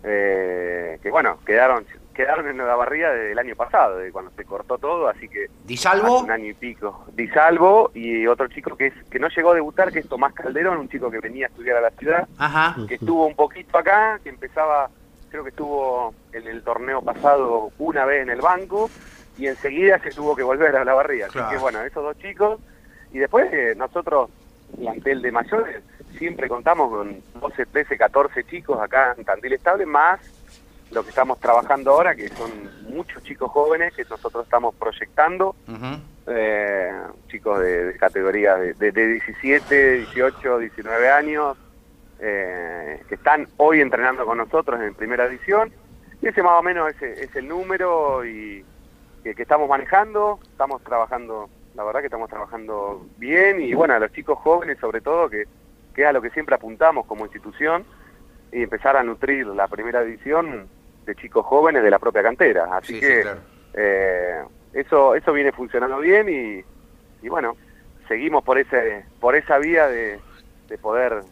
que 0.01 1.09
bueno, 1.11 1.37
quedaron 1.45 1.85
quedaron 2.19 2.49
en 2.49 2.57
la 2.57 2.75
barría 2.75 3.11
desde 3.11 3.31
el 3.31 3.39
año 3.39 3.55
pasado, 3.55 3.95
de 3.95 4.11
cuando 4.11 4.29
se 4.31 4.43
cortó 4.43 4.77
todo, 4.77 5.07
así 5.07 5.29
que... 5.29 5.45
¿Disalvo? 5.63 6.19
Un 6.19 6.31
año 6.31 6.47
y 6.47 6.53
pico. 6.53 7.05
Disalvo 7.13 7.91
y 7.93 8.27
otro 8.27 8.49
chico 8.49 8.75
que 8.75 8.87
es 8.87 8.93
que 9.09 9.19
no 9.19 9.29
llegó 9.29 9.51
a 9.51 9.55
debutar, 9.55 9.89
que 9.89 9.99
es 9.99 10.09
Tomás 10.09 10.33
Calderón, 10.33 10.79
un 10.79 10.89
chico 10.89 11.09
que 11.09 11.19
venía 11.19 11.45
a 11.45 11.49
estudiar 11.49 11.77
a 11.77 11.81
la 11.81 11.91
ciudad, 11.91 12.27
que 12.89 12.95
estuvo 12.95 13.25
un 13.25 13.37
poquito 13.37 13.77
acá, 13.77 14.19
que 14.21 14.27
empezaba, 14.27 14.89
creo 15.29 15.43
que 15.43 15.51
estuvo 15.51 16.13
en 16.33 16.45
el 16.45 16.61
torneo 16.61 17.01
pasado 17.01 17.71
una 17.77 18.03
vez 18.03 18.23
en 18.23 18.31
el 18.31 18.41
banco, 18.41 18.89
y 19.37 19.47
enseguida 19.47 19.97
se 19.99 20.09
tuvo 20.09 20.35
que 20.35 20.43
volver 20.43 20.75
a 20.75 20.83
la 20.83 20.93
barría. 20.93 21.27
Así 21.27 21.39
que 21.49 21.57
bueno, 21.57 21.81
esos 21.83 22.03
dos 22.03 22.17
chicos, 22.17 22.59
y 23.13 23.19
después 23.19 23.47
eh, 23.53 23.75
nosotros, 23.77 24.29
plantel 24.75 25.21
de 25.21 25.31
mayores, 25.31 25.81
siempre 26.17 26.49
contamos 26.49 26.89
con 26.89 27.21
12, 27.39 27.65
13, 27.67 27.97
14 27.97 28.43
chicos 28.43 28.77
acá 28.77 29.15
en 29.17 29.23
Tandil 29.23 29.53
Estable, 29.53 29.85
más 29.85 30.19
lo 30.91 31.03
que 31.03 31.09
estamos 31.09 31.39
trabajando 31.39 31.91
ahora, 31.91 32.15
que 32.15 32.29
son 32.29 32.51
muchos 32.89 33.23
chicos 33.23 33.51
jóvenes 33.51 33.93
que 33.93 34.03
nosotros 34.09 34.43
estamos 34.43 34.73
proyectando, 34.75 35.55
eh, 36.27 36.91
chicos 37.27 37.59
de, 37.59 37.95
categoría 37.99 38.55
de, 38.55 38.73
de, 38.73 38.91
17, 38.91 39.93
18, 39.93 40.57
19 40.59 41.09
años, 41.09 41.57
eh, 42.19 43.01
que 43.07 43.15
están 43.15 43.47
hoy 43.57 43.81
entrenando 43.81 44.25
con 44.25 44.37
nosotros 44.37 44.81
en 44.81 44.93
primera 44.95 45.25
edición. 45.25 45.71
Y 46.21 46.27
ese 46.27 46.43
más 46.43 46.59
o 46.59 46.63
menos 46.63 46.91
es, 46.93 47.01
es 47.01 47.35
el 47.35 47.47
número 47.47 48.25
y 48.25 48.65
que, 49.23 49.31
estamos 49.37 49.69
manejando, 49.69 50.39
estamos 50.43 50.83
trabajando, 50.83 51.49
la 51.75 51.83
verdad 51.83 52.01
que 52.01 52.07
estamos 52.07 52.29
trabajando 52.29 53.05
bien. 53.17 53.61
Y 53.61 53.73
bueno, 53.73 53.93
a 53.93 53.99
los 53.99 54.11
chicos 54.11 54.39
jóvenes 54.39 54.79
sobre 54.79 55.01
todo, 55.01 55.29
que, 55.29 55.45
que 55.93 56.01
es 56.01 56.07
a 56.07 56.13
lo 56.13 56.21
que 56.21 56.31
siempre 56.31 56.55
apuntamos 56.55 57.05
como 57.05 57.25
institución, 57.25 57.85
y 58.51 58.63
empezar 58.63 58.97
a 58.97 59.03
nutrir 59.03 59.45
la 59.47 59.67
primera 59.67 60.01
edición 60.01 60.67
de 61.09 61.15
chicos 61.15 61.45
jóvenes 61.45 61.83
de 61.83 61.89
la 61.89 61.99
propia 61.99 62.21
cantera. 62.21 62.69
Así 62.71 62.99
que 62.99 63.25
eh, 63.73 64.43
eso 64.73 65.15
eso 65.15 65.33
viene 65.33 65.51
funcionando 65.51 65.97
bien 65.97 66.29
y, 66.29 67.25
y, 67.25 67.29
bueno, 67.29 67.57
seguimos 68.07 68.43
por 68.43 68.59
ese 68.59 69.05
por 69.19 69.35
esa 69.35 69.57
vía 69.57 69.87
de, 69.87 70.19
de 70.67 70.77
poder 70.77 71.23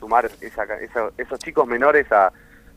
sumar 0.00 0.30
esa, 0.40 0.64
esos 1.16 1.38
chicos 1.40 1.66
menores 1.66 2.10
a, 2.10 2.32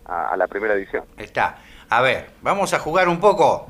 a, 0.06 0.36
la 0.36 0.48
primera 0.48 0.74
edición. 0.74 1.06
Está. 1.18 1.58
A 1.90 2.02
ver, 2.02 2.32
vamos 2.42 2.74
a 2.74 2.80
jugar 2.80 3.08
un 3.08 3.20
poco. 3.20 3.70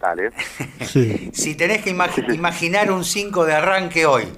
Dale. 0.00 0.30
si 1.32 1.56
tenés 1.56 1.82
que 1.82 1.90
imaginar 1.90 2.90
un 2.90 3.04
5 3.04 3.44
de 3.44 3.52
arranque 3.52 4.06
hoy. 4.06 4.32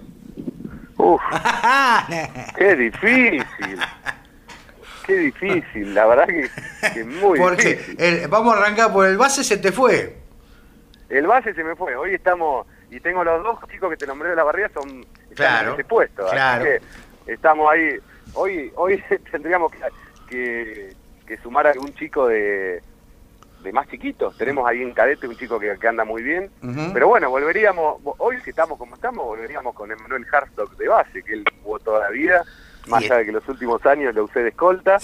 Uf, 0.96 1.20
qué 2.56 2.76
difícil. 2.76 3.44
Qué 5.06 5.16
difícil, 5.16 5.94
la 5.94 6.06
verdad 6.06 6.26
que, 6.26 6.48
es 7.00 7.06
muy 7.06 7.38
Porque 7.38 7.74
difícil. 7.74 8.28
vamos 8.28 8.54
a 8.54 8.58
arrancar 8.58 8.92
por 8.92 9.06
el 9.06 9.16
base, 9.16 9.42
se 9.42 9.56
te 9.56 9.72
fue. 9.72 10.16
El 11.08 11.26
base 11.26 11.52
se 11.54 11.64
me 11.64 11.76
fue. 11.76 11.94
Hoy 11.96 12.14
estamos, 12.14 12.66
y 12.90 13.00
tengo 13.00 13.24
los 13.24 13.42
dos 13.42 13.58
chicos 13.70 13.90
que 13.90 13.96
te 13.96 14.06
nombré 14.06 14.30
de 14.30 14.36
la 14.36 14.44
barriga, 14.44 14.70
son 14.72 15.04
claro, 15.34 15.68
en 15.68 15.74
ese 15.74 15.84
puesto. 15.84 16.26
Claro. 16.30 16.64
Así 16.64 16.80
que 17.26 17.32
estamos 17.32 17.70
ahí. 17.70 17.98
Hoy 18.34 18.72
hoy 18.76 19.02
tendríamos 19.30 19.72
que, 20.28 20.94
que, 21.26 21.36
sumar 21.42 21.66
a 21.66 21.70
algún 21.70 21.92
chico 21.94 22.28
de, 22.28 22.80
de 23.62 23.72
más 23.72 23.88
chiquitos. 23.88 24.36
Tenemos 24.38 24.66
ahí 24.68 24.82
en 24.82 24.92
cadete 24.92 25.26
un 25.26 25.36
chico 25.36 25.58
que, 25.58 25.76
que 25.78 25.88
anda 25.88 26.04
muy 26.04 26.22
bien. 26.22 26.50
Pero 26.94 27.08
bueno, 27.08 27.28
volveríamos, 27.28 28.00
hoy 28.18 28.40
si 28.42 28.50
estamos 28.50 28.78
como 28.78 28.94
estamos, 28.94 29.24
volveríamos 29.24 29.74
con 29.74 29.90
Emanuel 29.90 30.26
Harstock 30.32 30.76
de 30.76 30.88
base, 30.88 31.22
que 31.22 31.34
él 31.34 31.44
jugó 31.62 31.78
toda 31.78 32.00
la 32.00 32.10
vida 32.10 32.44
más 32.88 33.04
allá 33.04 33.18
de 33.18 33.26
que 33.26 33.32
los 33.32 33.48
últimos 33.48 33.84
años 33.86 34.14
lo 34.14 34.24
usé 34.24 34.42
de 34.42 34.50
escolta. 34.50 34.98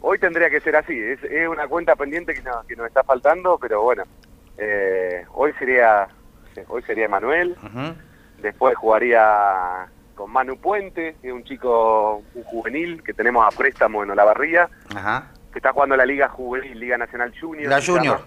Hoy 0.00 0.18
tendría 0.18 0.50
que 0.50 0.60
ser 0.60 0.76
así, 0.76 0.98
es, 0.98 1.20
una 1.48 1.68
cuenta 1.68 1.96
pendiente 1.96 2.34
que, 2.34 2.42
que 2.66 2.76
nos 2.76 2.86
está 2.86 3.02
faltando, 3.02 3.58
pero 3.58 3.82
bueno, 3.82 4.04
eh, 4.58 5.24
hoy 5.34 5.52
sería 5.58 6.08
hoy 6.68 6.82
sería 6.82 7.06
Emanuel, 7.06 7.56
después 8.42 8.76
jugaría 8.76 9.88
con 10.14 10.30
Manu 10.30 10.58
Puente, 10.58 11.16
que 11.22 11.28
es 11.28 11.32
un 11.32 11.44
chico, 11.44 12.22
un 12.34 12.44
juvenil 12.44 13.02
que 13.02 13.14
tenemos 13.14 13.46
a 13.46 13.56
préstamo 13.56 14.02
en 14.02 14.10
Olavarría, 14.10 14.68
que 15.52 15.58
está 15.58 15.72
jugando 15.72 15.96
la 15.96 16.04
Liga 16.04 16.28
Juvenil, 16.28 16.78
Liga 16.78 16.98
Nacional 16.98 17.32
Junior. 17.38 17.70
La 17.70 17.80
Junior. 17.80 18.20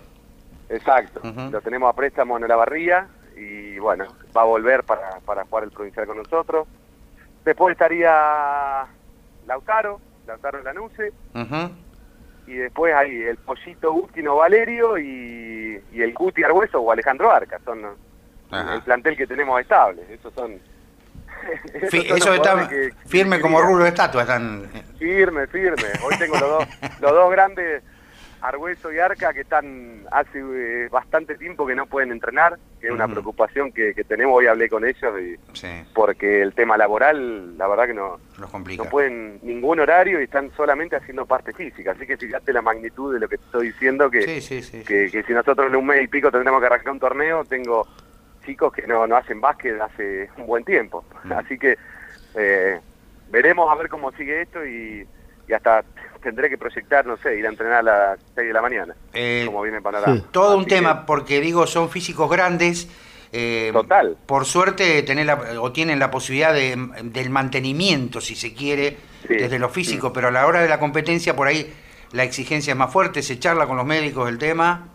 Exacto, 0.69 1.21
lo 1.23 1.61
tenemos 1.61 1.89
a 1.89 1.95
préstamo 1.95 2.37
en 2.37 2.45
Olavarría 2.45 3.07
y 3.35 3.77
bueno, 3.79 4.05
va 4.35 4.41
a 4.41 4.45
volver 4.45 4.83
para, 4.83 5.19
para 5.25 5.45
jugar 5.45 5.65
el 5.65 5.71
provincial 5.71 6.07
con 6.07 6.17
nosotros. 6.17 6.67
Después 7.45 7.73
estaría 7.73 8.85
Lautaro, 9.45 9.99
Lautaro 10.27 10.63
Lanuse. 10.63 11.11
Y 12.45 12.55
después 12.55 12.93
hay 12.93 13.21
el 13.21 13.37
Pollito 13.37 13.93
Útino 13.93 14.35
Valerio 14.35 14.97
y, 14.97 15.81
el 15.93 16.13
Cuti 16.13 16.43
Argüeso 16.43 16.81
o 16.81 16.91
Alejandro 16.91 17.31
Arca. 17.31 17.59
Son 17.63 17.79
el 18.51 18.81
plantel 18.83 19.17
que 19.17 19.27
tenemos 19.27 19.59
estable. 19.61 20.03
Esos 20.09 20.33
son... 20.33 20.59
Eso 21.91 22.33
está 22.33 22.69
firme 23.05 23.41
como 23.41 23.61
rulo 23.61 23.83
de 23.83 23.89
estatua. 23.89 24.21
Están... 24.21 24.69
Firme, 24.97 25.47
firme. 25.47 25.89
Hoy 26.03 26.17
tengo 26.17 26.37
los 26.37 26.49
dos, 26.49 26.67
los 27.01 27.11
dos 27.11 27.31
grandes 27.31 27.83
Argüeso 28.43 28.91
y 28.91 28.99
Arca 28.99 29.33
que 29.33 29.41
están 29.41 30.03
hace 30.11 30.39
eh, 30.39 30.89
bastante 30.89 31.35
tiempo 31.35 31.65
que 31.65 31.75
no 31.75 31.85
pueden 31.85 32.11
entrenar, 32.11 32.59
que 32.81 32.87
es 32.87 32.93
una 32.93 33.07
preocupación 33.07 33.71
que, 33.71 33.93
tenemos, 34.05 34.35
hoy 34.35 34.47
hablé 34.47 34.67
con 34.67 34.85
ellos, 34.85 35.13
y, 35.21 35.37
porque 35.93 36.41
el 36.41 36.53
tema 36.53 36.75
laboral, 36.75 37.57
la 37.57 37.67
verdad 37.69 37.85
que 37.85 37.93
no, 37.93 38.19
no 38.37 38.85
pueden 38.89 39.39
ningún 39.43 39.79
horario 39.79 40.19
y 40.19 40.25
están 40.25 40.51
solamente 40.57 40.97
haciendo 40.97 41.25
parte 41.25 41.53
física, 41.53 41.91
así 41.91 42.05
que 42.05 42.17
fíjate 42.17 42.51
la 42.51 42.61
magnitud 42.61 43.13
de 43.13 43.21
lo 43.21 43.29
que 43.29 43.37
te 43.37 43.45
estoy 43.45 43.67
diciendo, 43.67 44.11
que, 44.11 44.25
que, 44.25 45.23
si 45.25 45.33
nosotros 45.33 45.67
en 45.67 45.77
un 45.77 45.85
mes 45.85 46.03
y 46.03 46.07
pico 46.09 46.29
tendremos 46.29 46.59
que 46.59 46.67
arrancar 46.67 46.91
un 46.91 46.99
torneo, 46.99 47.45
tengo 47.45 47.87
chicos 48.45 48.73
que 48.73 48.85
no, 48.85 49.07
no 49.07 49.15
hacen 49.15 49.39
básquet 49.39 49.79
hace 49.79 50.29
un 50.35 50.47
buen 50.47 50.65
tiempo, 50.65 51.05
así 51.33 51.57
que 51.57 51.77
eh, 52.35 52.77
veremos 53.31 53.71
a 53.71 53.75
ver 53.75 53.87
cómo 53.87 54.11
sigue 54.11 54.41
esto 54.41 54.65
y, 54.65 55.07
y 55.47 55.53
hasta 55.53 55.83
tendré 56.21 56.49
que 56.49 56.57
proyectar, 56.57 57.05
no 57.05 57.17
sé, 57.17 57.37
ir 57.37 57.45
a 57.45 57.49
entrenar 57.49 57.79
a 57.79 57.83
las 57.83 58.19
6 58.35 58.47
de 58.47 58.53
la 58.53 58.61
mañana, 58.61 58.95
eh, 59.13 59.43
como 59.45 59.61
viene 59.61 59.81
Panorama. 59.81 60.21
Todo 60.31 60.57
un 60.57 60.65
tema, 60.65 61.05
porque 61.05 61.41
digo, 61.41 61.67
son 61.67 61.89
físicos 61.89 62.29
grandes. 62.29 62.87
Eh, 63.35 63.71
Total. 63.73 64.15
Por 64.25 64.45
suerte 64.45 65.01
tener 65.03 65.27
o 65.59 65.71
tienen 65.71 65.99
la 65.99 66.11
posibilidad 66.11 66.53
de, 66.53 66.77
del 67.03 67.29
mantenimiento, 67.29 68.21
si 68.21 68.35
se 68.35 68.53
quiere, 68.53 68.97
desde 69.27 69.59
lo 69.59 69.69
físico, 69.69 70.13
pero 70.13 70.27
a 70.27 70.31
la 70.31 70.45
hora 70.45 70.61
de 70.61 70.69
la 70.69 70.79
competencia 70.79 71.35
por 71.35 71.47
ahí 71.47 71.73
la 72.13 72.23
exigencia 72.23 72.71
es 72.71 72.77
más 72.77 72.93
fuerte, 72.93 73.21
se 73.21 73.39
charla 73.39 73.65
con 73.65 73.75
los 73.75 73.85
médicos 73.85 74.29
el 74.29 74.37
tema. 74.37 74.87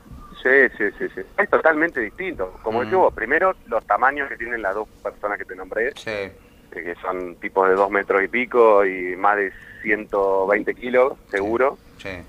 Sí, 0.43 0.69
sí, 0.79 0.85
sí, 0.99 1.07
sí. 1.15 1.21
Es 1.37 1.51
totalmente 1.51 2.01
distinto. 2.01 2.59
Como 2.63 2.83
mm. 2.83 2.87
digo, 2.87 3.11
primero 3.11 3.57
los 3.67 3.85
tamaños 3.87 4.29
que 4.29 4.37
tienen 4.37 4.63
las 4.63 4.75
dos 4.75 4.89
personas 5.03 5.37
que 5.37 5.45
te 5.45 5.57
nombré, 5.57 5.93
eh, 6.07 6.33
que 6.73 6.95
son 7.03 7.35
tipos 7.37 7.69
de 7.69 7.75
dos 7.75 7.91
metros 7.91 8.23
y 8.23 8.29
pico 8.29 8.85
y 8.87 9.17
más 9.17 9.37
de 9.37 9.53
120 9.81 10.75
kilos, 10.75 11.15
seguro. 11.31 11.79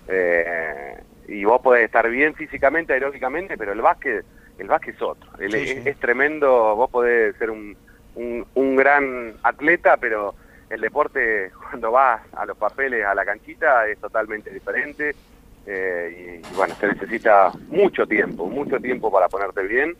Eh, 0.07 0.95
y 1.27 1.43
vos 1.43 1.61
podés 1.61 1.85
estar 1.85 2.09
bien 2.09 2.33
físicamente, 2.33 2.93
aeróbicamente, 2.93 3.57
pero 3.57 3.73
el 3.73 3.81
básquet, 3.81 4.25
el 4.57 4.67
básquet 4.67 4.95
es 4.95 5.01
otro. 5.01 5.29
es, 5.39 5.97
tremendo, 5.97 6.75
vos 6.75 6.89
podés 6.89 7.35
ser 7.37 7.51
un, 7.51 7.75
un, 8.15 8.75
gran 8.75 9.35
atleta, 9.43 9.97
pero 9.97 10.33
el 10.69 10.81
deporte 10.81 11.51
cuando 11.69 11.91
vas 11.91 12.21
a 12.33 12.45
los 12.45 12.57
papeles, 12.57 13.05
a 13.05 13.13
la 13.13 13.25
canchita, 13.25 13.87
es 13.87 13.99
totalmente 13.99 14.49
diferente. 14.51 15.15
Eh, 15.65 16.41
y, 16.41 16.55
bueno, 16.55 16.73
se 16.79 16.87
necesita 16.87 17.51
mucho 17.67 18.07
tiempo, 18.07 18.47
mucho 18.47 18.79
tiempo 18.79 19.11
para 19.11 19.29
ponerte 19.29 19.63
bien. 19.63 19.95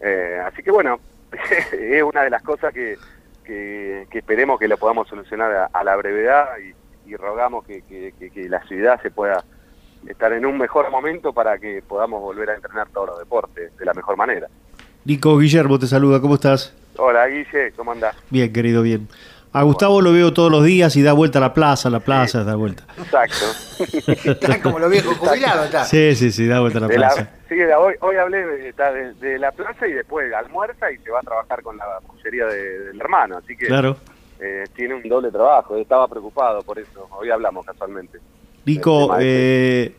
Eh, 0.00 0.40
así 0.44 0.62
que 0.62 0.70
bueno, 0.70 0.98
es 1.72 2.02
una 2.02 2.22
de 2.22 2.30
las 2.30 2.42
cosas 2.42 2.72
que, 2.74 2.96
que, 3.46 4.06
esperemos 4.12 4.58
que 4.58 4.68
lo 4.68 4.76
podamos 4.76 5.08
solucionar 5.08 5.70
a, 5.72 5.84
la 5.84 5.96
brevedad 5.96 6.48
y, 7.06 7.16
rogamos 7.16 7.64
que, 7.64 8.12
la 8.50 8.62
ciudad 8.66 9.00
se 9.00 9.10
pueda 9.10 9.44
estar 10.06 10.32
en 10.32 10.44
un 10.44 10.58
mejor 10.58 10.90
momento 10.90 11.32
para 11.32 11.58
que 11.58 11.82
podamos 11.86 12.20
volver 12.20 12.50
a 12.50 12.54
entrenar 12.56 12.88
todos 12.88 13.08
los 13.08 13.18
deportes 13.18 13.76
de 13.76 13.84
la 13.84 13.94
mejor 13.94 14.16
manera. 14.16 14.48
Nico 15.04 15.38
Guillermo 15.38 15.78
te 15.78 15.86
saluda, 15.86 16.20
¿cómo 16.20 16.34
estás? 16.34 16.74
Hola 16.98 17.26
Guille, 17.28 17.72
¿cómo 17.76 17.92
andás? 17.92 18.16
Bien, 18.30 18.52
querido, 18.52 18.82
bien. 18.82 19.08
A 19.56 19.62
Gustavo 19.62 20.02
lo 20.02 20.12
veo 20.12 20.34
todos 20.34 20.52
los 20.52 20.62
días 20.62 20.94
y 20.96 21.02
da 21.02 21.14
vuelta 21.14 21.38
a 21.38 21.40
la 21.40 21.54
plaza, 21.54 21.88
a 21.88 21.90
la 21.90 22.00
plaza, 22.00 22.44
da 22.44 22.56
vuelta. 22.56 22.84
Exacto. 22.98 23.46
Está 24.30 24.60
como 24.60 24.78
los 24.78 24.90
viejos 24.90 25.16
jubilados, 25.16 25.64
está. 25.64 25.86
Sí, 25.86 26.14
sí, 26.14 26.30
sí, 26.30 26.46
da 26.46 26.60
vuelta 26.60 26.76
a 26.76 26.82
la 26.82 26.88
plaza. 26.88 27.30
sí, 27.48 27.54
hoy, 27.78 27.94
hoy 28.00 28.16
hablé 28.16 28.44
de, 28.44 29.38
la 29.38 29.52
plaza 29.52 29.88
y 29.88 29.92
después 29.92 30.30
almuerza 30.34 30.92
y 30.92 30.98
se 30.98 31.10
va 31.10 31.20
a 31.20 31.22
trabajar 31.22 31.62
con 31.62 31.78
la 31.78 31.86
pollería 32.06 32.44
del 32.44 33.00
hermano, 33.00 33.38
así 33.38 33.56
que 33.56 33.68
claro. 33.68 33.96
Eh, 34.40 34.64
tiene 34.74 34.92
un 34.92 35.08
doble 35.08 35.30
trabajo. 35.30 35.74
Estaba 35.78 36.06
preocupado 36.06 36.62
por 36.62 36.78
eso, 36.78 37.08
hoy 37.18 37.30
hablamos 37.30 37.64
casualmente. 37.64 38.18
Nico, 38.66 39.16
eh, 39.18 39.94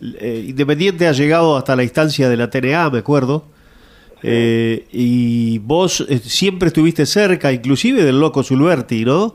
eh, 0.00 0.44
Independiente 0.46 1.08
ha 1.08 1.12
llegado 1.12 1.56
hasta 1.56 1.74
la 1.74 1.82
instancia 1.82 2.28
de 2.28 2.36
la 2.36 2.50
TNA, 2.50 2.90
me 2.90 2.98
acuerdo. 3.00 3.46
Eh, 4.22 4.86
y 4.92 5.58
vos 5.58 6.06
eh, 6.08 6.18
siempre 6.18 6.68
estuviste 6.68 7.06
cerca, 7.06 7.52
inclusive 7.52 8.04
del 8.04 8.20
loco 8.20 8.42
Zulberti, 8.42 9.04
¿no? 9.04 9.34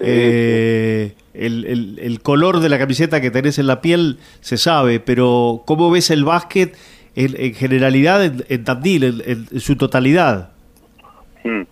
Eh, 0.00 1.14
el, 1.32 2.20
color 2.22 2.60
de 2.60 2.68
la 2.68 2.78
camiseta 2.78 3.20
que 3.20 3.30
tenés 3.30 3.58
en 3.58 3.66
la 3.66 3.80
piel 3.80 4.18
se 4.40 4.56
sabe, 4.56 5.00
pero 5.00 5.62
¿cómo 5.64 5.90
ves 5.90 6.10
el 6.10 6.24
básquet 6.24 6.76
en, 7.14 7.54
generalidad 7.54 8.22
en, 8.24 8.64
Tandil, 8.64 9.22
en, 9.24 9.60
su 9.60 9.76
totalidad? 9.76 10.50
Hmm. 11.44 11.62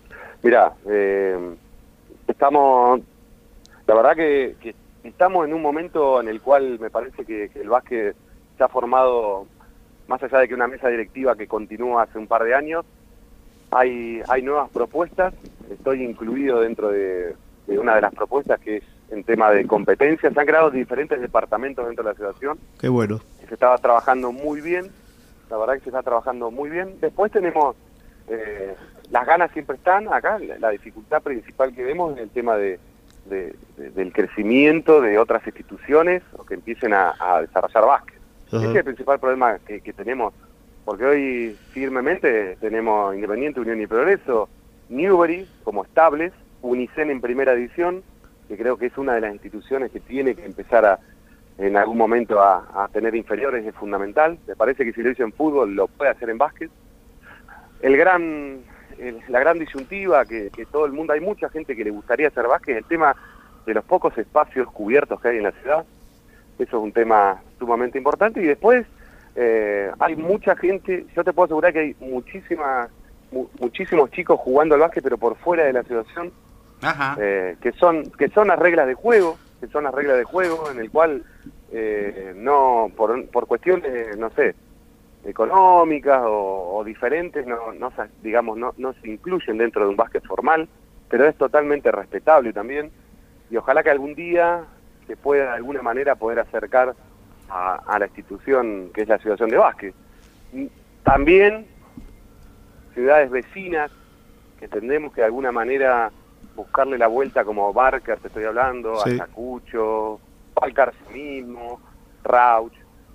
Mira, 0.42 0.73
estamos, 2.28 3.00
la 3.87 3.94
verdad 3.94 4.16
que, 4.16 4.75
estamos 5.02 5.46
en 5.46 5.52
un 5.52 5.61
momento 5.61 6.20
en 6.20 6.28
el 6.28 6.40
cual 6.40 6.78
me 6.78 6.88
parece 6.88 7.25
que, 7.25 7.50
que 7.50 7.61
el 7.61 7.68
básquet 7.68 8.14
se 8.56 8.64
ha 8.64 8.68
formado 8.68 9.46
más 10.08 10.23
allá 10.23 10.38
de 10.38 10.49
que 10.49 10.54
una 10.54 10.68
mesa 10.68 10.88
directiva 10.88 11.37
que 11.37 11.46
continúa 11.46 12.02
hace 12.02 12.18
un 12.18 12.26
par 12.26 12.44
de 12.44 12.54
años, 12.54 12.84
hay, 13.70 14.20
hay 14.28 14.42
nuevas 14.42 14.70
propuestas, 14.70 15.34
estoy 15.70 16.04
incluido 16.04 16.61
dentro 16.61 16.90
de, 16.90 17.34
una 17.66 17.96
de 17.96 18.02
las 18.02 18.14
propuestas 18.14 18.61
que 18.61 18.78
es 18.78 18.84
en 19.11 19.25
tema 19.25 19.50
de 19.50 19.66
competencias, 19.66 20.32
se 20.32 20.40
han 20.40 20.46
creado 20.46 20.70
diferentes 20.70 21.20
departamentos 21.20 21.87
dentro 21.87 22.04
de 22.04 22.11
la 22.11 22.14
asociación. 22.14 22.58
Qué 22.80 22.88
bueno. 22.88 23.20
Se 23.49 23.54
estaba 23.54 23.76
trabajando 23.78 24.32
muy 24.32 24.61
bien, 24.61 24.90
la 25.50 25.58
verdad 25.58 25.75
que 25.75 25.80
se 25.80 25.90
está 25.90 26.02
trabajando 26.02 26.50
muy 26.50 26.70
bien. 26.70 26.99
Después 27.00 27.30
tenemos, 27.30 27.76
eh, 28.28 28.75
las 29.11 29.26
ganas 29.26 29.50
siempre 29.52 29.76
están 29.76 30.12
acá, 30.12 30.38
la, 30.38 30.70
dificultad 30.70 31.23
principal 31.23 31.75
que 31.75 31.84
vemos 31.84 32.16
en 32.16 32.23
el 32.23 32.30
tema 32.30 32.56
de, 32.56 32.78
del 33.26 34.12
crecimiento 34.12 35.00
de 35.00 35.18
otras 35.18 35.46
instituciones 35.46 36.23
o 36.37 36.44
que 36.44 36.54
empiecen 36.54 36.94
a, 36.94 37.14
a 37.18 37.42
desarrollar 37.42 37.87
básquet. 37.87 38.24
Ese 38.46 38.70
es 38.70 38.76
el 38.76 38.84
principal 38.84 39.18
problema 39.18 39.58
que, 39.58 39.80
tenemos, 39.92 40.32
porque 40.84 41.04
hoy 41.04 41.56
firmemente 41.72 42.56
tenemos 42.60 43.14
Independiente, 43.14 43.60
Unión 43.60 43.80
y 43.80 43.86
Progreso, 43.86 44.48
Newbery 44.88 45.48
como 45.64 45.84
estables, 45.84 46.32
Unicen 46.62 47.10
en 47.10 47.20
primera 47.20 47.52
edición, 47.52 48.02
que 48.48 48.56
creo 48.56 48.78
que 48.78 48.86
es 48.86 48.96
una 48.96 49.14
de 49.14 49.20
las 49.20 49.32
instituciones 49.32 49.90
que 49.90 50.00
tiene 50.00 50.34
que 50.34 50.46
empezar 50.46 50.84
a 50.86 50.98
en 51.58 51.76
algún 51.76 51.96
momento 51.96 52.40
a, 52.40 52.88
tener 52.92 53.14
inferiores 53.14 53.64
es 53.64 53.74
fundamental. 53.74 54.38
Me 54.46 54.56
parece 54.56 54.84
que 54.84 54.92
si 54.92 55.02
lo 55.02 55.10
hizo 55.10 55.22
en 55.22 55.32
fútbol 55.32 55.74
lo 55.74 55.86
puede 55.86 56.10
hacer 56.10 56.30
en 56.30 56.38
básquet. 56.38 56.70
El 57.80 57.96
gran, 57.96 58.62
la 59.28 59.40
gran 59.40 59.58
disyuntiva 59.58 60.24
que, 60.24 60.50
que, 60.50 60.66
todo 60.66 60.86
el 60.86 60.92
mundo, 60.92 61.12
hay 61.12 61.20
mucha 61.20 61.48
gente 61.48 61.76
que 61.76 61.84
le 61.84 61.90
gustaría 61.90 62.28
hacer 62.28 62.46
básquet, 62.46 62.78
el 62.78 62.84
tema 62.84 63.14
de 63.66 63.74
los 63.74 63.84
pocos 63.84 64.16
espacios 64.18 64.68
cubiertos 64.70 65.20
que 65.20 65.28
hay 65.28 65.36
en 65.38 65.44
la 65.44 65.52
ciudad. 65.52 65.84
Eso 66.58 66.76
es 66.76 66.82
un 66.82 66.92
tema 66.92 67.42
sumamente 67.58 67.99
importante. 67.99 68.40
Y 68.42 68.46
después 68.46 68.87
eh, 69.37 69.90
hay 69.99 70.16
mucha 70.16 70.54
gente, 70.56 71.06
yo 71.14 71.25
te 71.25 71.32
puedo 71.32 71.46
asegurar 71.46 71.73
que 71.73 71.78
hay 71.80 71.96
muchísimas, 72.00 72.88
muchísimos 73.58 74.11
chicos 74.11 74.38
jugando 74.40 74.75
al 74.75 74.80
básquet, 74.80 75.02
pero 75.02 75.18
por 75.18 75.37
fuera 75.37 75.64
de 75.64 75.73
la 75.73 75.82
situación, 75.82 76.32
eh, 77.18 77.56
que 77.61 77.73
son 77.73 78.04
que 78.12 78.28
son 78.28 78.49
las 78.49 78.58
reglas 78.58 78.87
de 78.87 78.94
juego, 78.94 79.37
que 79.61 79.66
son 79.68 79.84
las 79.84 79.94
reglas 79.94 80.18
de 80.18 80.25
juego 80.25 80.70
en 80.70 80.78
el 80.78 80.90
cual 80.90 81.25
eh, 81.73 82.32
no 82.37 82.92
por, 82.96 83.26
por 83.28 83.46
cuestiones, 83.46 84.16
no 84.16 84.30
sé, 84.30 84.54
económicas 85.25 86.23
o, 86.25 86.82
diferentes, 86.84 87.46
no, 87.46 87.73
no 87.73 87.92
digamos 88.23 88.56
no, 88.58 88.75
no 88.76 88.92
se 88.94 89.08
incluyen 89.08 89.58
dentro 89.58 89.82
de 89.82 89.90
un 89.90 89.96
básquet 89.96 90.25
formal, 90.25 90.68
pero 91.08 91.26
es 91.26 91.34
totalmente 91.37 91.90
respetable 91.90 92.52
también. 92.52 92.92
Y 93.50 93.56
ojalá 93.56 93.82
que 93.82 93.90
algún 93.90 94.14
día 94.14 94.64
se 95.06 95.16
pueda 95.16 95.44
de 95.44 95.56
alguna 95.56 95.82
manera 95.82 96.14
poder 96.14 96.38
acercar 96.38 96.94
a, 97.49 97.99
la 97.99 98.06
institución 98.06 98.90
que 98.92 99.02
es 99.02 99.08
la 99.08 99.18
situación 99.18 99.50
de 99.50 99.56
básquet. 99.56 99.94
También 101.02 101.66
ciudades 102.94 103.30
vecinas 103.30 103.90
que 104.58 104.68
tendremos 104.68 105.12
que 105.12 105.20
de 105.20 105.26
alguna 105.26 105.52
manera 105.52 106.11
buscarle 106.56 106.96
la 106.99 107.08
vuelta 107.08 107.44
como 107.44 107.73
Barker, 107.73 108.18
te 108.18 108.28
estoy 108.28 108.44
hablando, 108.44 108.96
sí. 109.00 109.11
Ayacucho, 109.11 110.20
mismo, 111.12 111.80
Rauch, 112.23 112.73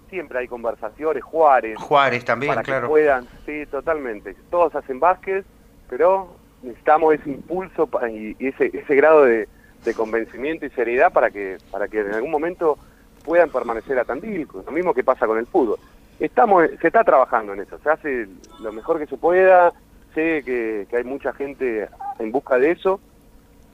siempre 0.10 0.40
hay 0.40 0.48
conversaciones, 0.48 1.24
Juárez. 1.24 1.78
Juárez 1.78 2.26
también, 2.26 2.54
para 2.54 2.64
claro. 2.64 2.88
Que 2.88 2.92
puedan, 2.92 3.28
sí, 3.46 3.66
totalmente. 3.68 4.36
Todos 4.50 4.76
hacen 4.76 5.00
básquet, 5.00 5.46
pero 5.90 6.36
necesitamos 6.62 7.16
ese 7.16 7.30
impulso 7.30 7.90
y 8.10 8.36
ese, 8.46 8.70
ese 8.74 8.96
grado 8.96 9.24
de, 9.24 9.48
de 9.84 9.94
convencimiento 9.94 10.66
y 10.66 10.70
seriedad 10.72 11.12
para 11.12 11.32
que, 11.32 11.58
para 11.72 11.88
que 11.88 12.00
en 12.02 12.14
algún 12.14 12.32
momento 12.32 12.78
puedan 13.24 13.50
permanecer 13.50 13.98
a 14.00 14.06
Tandil, 14.06 14.48
lo 14.66 14.72
mismo 14.72 14.94
que 14.94 15.04
pasa 15.04 15.28
con 15.28 15.38
el 15.38 15.46
fútbol. 15.46 15.78
Estamos, 16.20 16.66
se 16.82 16.88
está 16.88 17.04
trabajando 17.04 17.54
en 17.54 17.62
eso, 17.62 17.78
se 17.80 17.90
hace 17.90 18.28
lo 18.62 18.72
mejor 18.72 19.00
que 19.00 19.08
se 19.08 19.18
pueda, 19.18 19.72
sé 20.14 20.44
que, 20.44 20.88
hay 20.92 21.04
mucha 21.04 21.34
gente 21.34 21.88
en 22.20 22.32
busca 22.32 22.58
de 22.58 22.72
eso, 22.72 23.00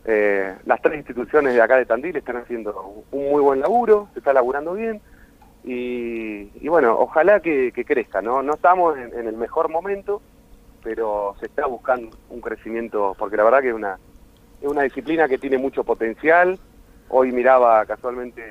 eh, 0.06 0.56
las 0.66 0.82
tres 0.82 0.98
instituciones 0.98 1.56
de 1.56 1.62
acá 1.62 1.78
de 1.78 1.86
Tandil 1.86 2.16
están 2.16 2.38
haciendo 2.38 3.04
un 3.12 3.32
muy 3.32 3.42
buen 3.42 3.60
laburo, 3.60 4.08
se 4.14 4.20
está 4.20 4.34
laburando 4.34 4.74
bien 4.74 5.02
y, 5.68 6.68
bueno, 6.68 6.96
ojalá 7.00 7.40
que, 7.40 7.72
crezca, 7.72 8.22
¿no? 8.22 8.44
No 8.44 8.54
estamos 8.54 8.96
en, 8.98 9.28
el 9.28 9.36
mejor 9.36 9.70
momento, 9.70 10.22
pero 10.84 11.36
se 11.40 11.48
está 11.48 11.66
buscando 11.66 12.16
un 12.30 12.40
crecimiento, 12.40 13.16
porque 13.18 13.36
la 13.36 13.46
verdad 13.46 13.62
que 13.62 13.70
es 13.70 13.74
una, 13.74 13.98
es 14.62 14.68
una 14.68 14.84
disciplina 14.84 15.28
que 15.28 15.38
tiene 15.38 15.58
mucho 15.58 15.84
potencial. 15.84 16.58
Hoy 17.10 17.32
miraba 17.32 17.86
casualmente, 17.86 18.42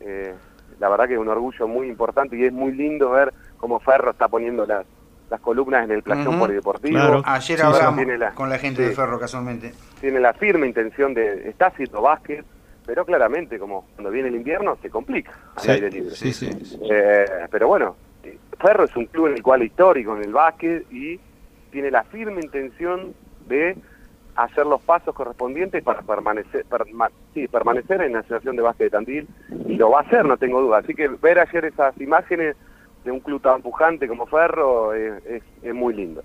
eh, 0.00 0.34
la 0.78 0.88
verdad 0.88 1.06
que 1.06 1.14
es 1.14 1.20
un 1.20 1.28
orgullo 1.28 1.66
muy 1.66 1.88
importante 1.88 2.36
y 2.36 2.44
es 2.44 2.52
muy 2.52 2.72
lindo 2.72 3.10
ver 3.10 3.32
cómo 3.56 3.80
Ferro 3.80 4.10
está 4.10 4.28
poniendo 4.28 4.66
las, 4.66 4.84
las 5.30 5.40
columnas 5.40 5.84
en 5.84 5.92
el 5.92 6.02
plantón 6.02 6.38
polideportivo. 6.38 7.22
Ayer 7.24 7.62
hablamos 7.62 8.34
con 8.34 8.50
la 8.50 8.58
gente 8.58 8.82
de 8.82 8.90
Ferro 8.94 9.18
casualmente. 9.18 9.72
Tiene 10.00 10.20
la 10.20 10.34
firme 10.34 10.66
intención 10.66 11.14
de, 11.14 11.48
está 11.48 11.68
haciendo 11.68 12.02
básquet, 12.02 12.44
pero 12.84 13.06
claramente 13.06 13.58
como 13.58 13.86
cuando 13.94 14.10
viene 14.10 14.28
el 14.28 14.34
invierno 14.34 14.76
se 14.82 14.90
complica 14.90 15.32
al 15.56 15.70
aire 15.70 15.90
libre. 15.90 16.14
Eh, 16.20 17.24
pero 17.50 17.68
bueno, 17.68 17.96
Ferro 18.60 18.84
es 18.84 18.94
un 18.94 19.06
club 19.06 19.28
en 19.28 19.34
el 19.34 19.42
cual 19.42 19.62
histórico 19.62 20.14
en 20.16 20.24
el 20.24 20.32
básquet 20.32 20.92
y 20.92 21.18
tiene 21.70 21.90
la 21.90 22.04
firme 22.04 22.42
intención 22.42 23.14
de 23.48 23.76
hacer 24.36 24.66
los 24.66 24.80
pasos 24.80 25.14
correspondientes 25.14 25.82
para 25.82 26.02
permanecer 26.02 26.64
sí, 27.34 27.48
permanecer 27.48 28.02
en 28.02 28.14
la 28.14 28.22
situación 28.22 28.56
de 28.56 28.62
básquet 28.62 28.86
de 28.86 28.90
Tandil 28.90 29.28
y 29.66 29.76
lo 29.76 29.90
va 29.90 30.00
a 30.00 30.02
hacer, 30.02 30.24
no 30.24 30.36
tengo 30.36 30.60
duda. 30.60 30.78
Así 30.78 30.94
que 30.94 31.08
ver 31.08 31.38
ayer 31.38 31.66
esas 31.66 31.98
imágenes 32.00 32.56
de 33.04 33.10
un 33.10 33.20
club 33.20 33.42
tan 33.42 33.62
pujante 33.62 34.08
como 34.08 34.26
Ferro 34.26 34.94
es, 34.94 35.42
es 35.62 35.74
muy 35.74 35.94
lindo. 35.94 36.22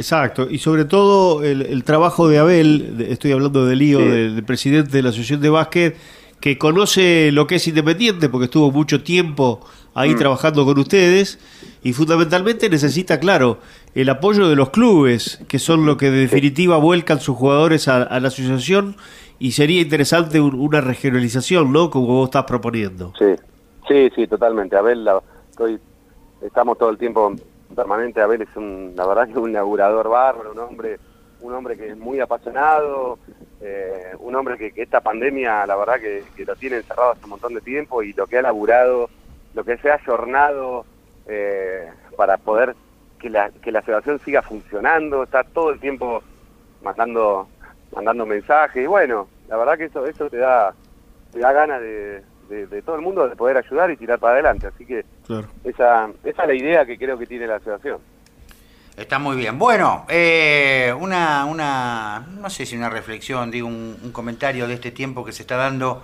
Exacto, 0.00 0.48
y 0.48 0.58
sobre 0.58 0.84
todo 0.84 1.42
el, 1.42 1.84
trabajo 1.84 2.28
de 2.28 2.38
Abel, 2.38 3.04
estoy 3.08 3.32
hablando 3.32 3.66
de 3.66 3.76
Lío, 3.76 3.98
del, 3.98 4.42
presidente 4.44 4.90
de 4.92 5.02
la 5.02 5.10
Asociación 5.10 5.40
de 5.40 5.50
Básquet, 5.50 5.96
que 6.40 6.56
conoce 6.56 7.30
lo 7.32 7.46
que 7.46 7.56
es 7.56 7.68
independiente 7.68 8.30
porque 8.30 8.46
estuvo 8.46 8.70
mucho 8.70 9.02
tiempo 9.02 9.60
ahí 9.94 10.14
mm. 10.14 10.18
trabajando 10.18 10.64
con 10.64 10.78
ustedes 10.78 11.38
y 11.82 11.92
fundamentalmente 11.92 12.68
necesita, 12.68 13.18
claro, 13.18 13.58
el 13.94 14.08
apoyo 14.08 14.48
de 14.48 14.56
los 14.56 14.70
clubes, 14.70 15.42
que 15.48 15.58
son 15.58 15.86
lo 15.86 15.96
que 15.96 16.08
en 16.08 16.14
definitiva 16.14 16.76
vuelcan 16.76 17.20
sus 17.20 17.36
jugadores 17.36 17.88
a, 17.88 18.20
la 18.20 18.28
asociación 18.28 18.96
y 19.38 19.52
sería 19.52 19.80
interesante 19.80 20.40
una 20.40 20.80
regionalización, 20.80 21.72
¿no? 21.72 21.90
Como 21.90 22.06
vos 22.06 22.28
estás 22.28 22.44
proponiendo. 22.44 23.12
Sí, 23.18 23.34
sí, 23.88 24.10
sí, 24.14 24.26
totalmente. 24.26 24.76
Abel, 24.76 25.08
estoy, 25.50 25.78
estamos 26.42 26.76
todo 26.78 26.90
el 26.90 26.98
tiempo 26.98 27.34
permanente 27.74 28.20
Abel 28.20 28.42
es 28.42 28.56
un, 28.56 28.92
la 28.96 29.06
verdad 29.06 29.28
que 29.28 29.38
un 29.38 29.52
laburador 29.52 30.08
bárbaro, 30.08 30.52
un 30.52 30.58
hombre, 30.58 30.98
un 31.40 31.54
hombre 31.54 31.76
que 31.76 31.90
es 31.90 31.96
muy 31.96 32.20
apasionado, 32.20 33.18
eh, 33.60 34.12
un 34.18 34.34
hombre 34.34 34.56
que, 34.56 34.72
esta 34.82 35.00
pandemia 35.00 35.66
la 35.66 35.76
verdad 35.76 36.00
que, 36.00 36.44
lo 36.44 36.56
tiene 36.56 36.76
encerrado 36.76 37.12
hace 37.12 37.24
un 37.24 37.30
montón 37.30 37.54
de 37.54 37.60
tiempo 37.60 38.02
y 38.02 38.12
lo 38.12 38.26
que 38.26 38.38
ha 38.38 38.42
laburado, 38.42 39.08
lo 39.54 39.64
que 39.64 39.76
se 39.78 39.90
ha 39.90 39.98
jornado 40.04 40.84
eh, 41.26 41.88
para 42.16 42.38
poder 42.38 42.74
que 43.18 43.30
la, 43.30 43.50
que 43.50 43.72
la 43.72 43.80
situación 43.80 44.20
siga 44.24 44.42
funcionando, 44.42 45.22
está 45.22 45.44
todo 45.44 45.70
el 45.70 45.80
tiempo 45.80 46.22
mandando 46.82 47.48
mandando 47.94 48.24
mensajes 48.24 48.84
y 48.84 48.86
bueno, 48.86 49.28
la 49.48 49.56
verdad 49.56 49.76
que 49.76 49.84
eso 49.86 50.06
eso 50.06 50.30
te 50.30 50.38
da 50.38 50.74
te 51.32 51.40
da 51.40 51.52
ganas 51.52 51.80
de, 51.80 52.22
de, 52.48 52.82
todo 52.82 52.96
el 52.96 53.02
mundo 53.02 53.28
de 53.28 53.36
poder 53.36 53.56
ayudar 53.56 53.90
y 53.90 53.96
tirar 53.96 54.18
para 54.18 54.34
adelante. 54.34 54.66
Así 54.66 54.84
que 54.84 55.04
esa, 55.64 56.10
esa 56.24 56.42
es 56.42 56.48
la 56.48 56.54
idea 56.54 56.84
que 56.84 56.98
creo 56.98 57.16
que 57.16 57.26
tiene 57.26 57.46
la 57.46 57.56
asociación. 57.56 57.98
Está 58.96 59.18
muy 59.18 59.36
bien. 59.36 59.58
Bueno, 59.58 60.04
eh, 60.08 60.92
una, 60.98 61.44
una, 61.46 62.26
no 62.38 62.50
sé 62.50 62.66
si 62.66 62.76
una 62.76 62.90
reflexión, 62.90 63.50
digo, 63.50 63.68
un, 63.68 64.10
comentario 64.12 64.66
de 64.66 64.74
este 64.74 64.90
tiempo 64.90 65.24
que 65.24 65.32
se 65.32 65.42
está 65.42 65.56
dando 65.56 66.02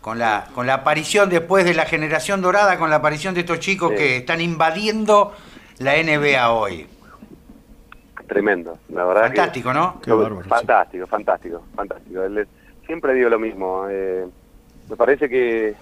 con 0.00 0.18
la, 0.18 0.46
con 0.54 0.66
la 0.66 0.74
aparición 0.74 1.28
después 1.28 1.64
de 1.64 1.74
la 1.74 1.84
generación 1.84 2.40
dorada, 2.40 2.78
con 2.78 2.90
la 2.90 2.96
aparición 2.96 3.34
de 3.34 3.40
estos 3.40 3.60
chicos 3.60 3.92
que 3.92 4.18
están 4.18 4.40
invadiendo 4.40 5.32
la 5.78 5.94
NBA 6.02 6.52
hoy. 6.52 6.86
Tremendo, 8.26 8.78
la 8.90 9.04
verdad. 9.04 9.22
Fantástico, 9.22 9.72
¿no? 9.72 10.00
fantástico, 10.48 11.06
fantástico, 11.06 11.62
fantástico. 11.74 12.20
Siempre 12.86 13.14
digo 13.14 13.28
lo 13.28 13.38
mismo. 13.38 13.86
Eh, 13.90 14.26
me 14.88 14.96
parece 14.96 15.28
que, 15.28 15.74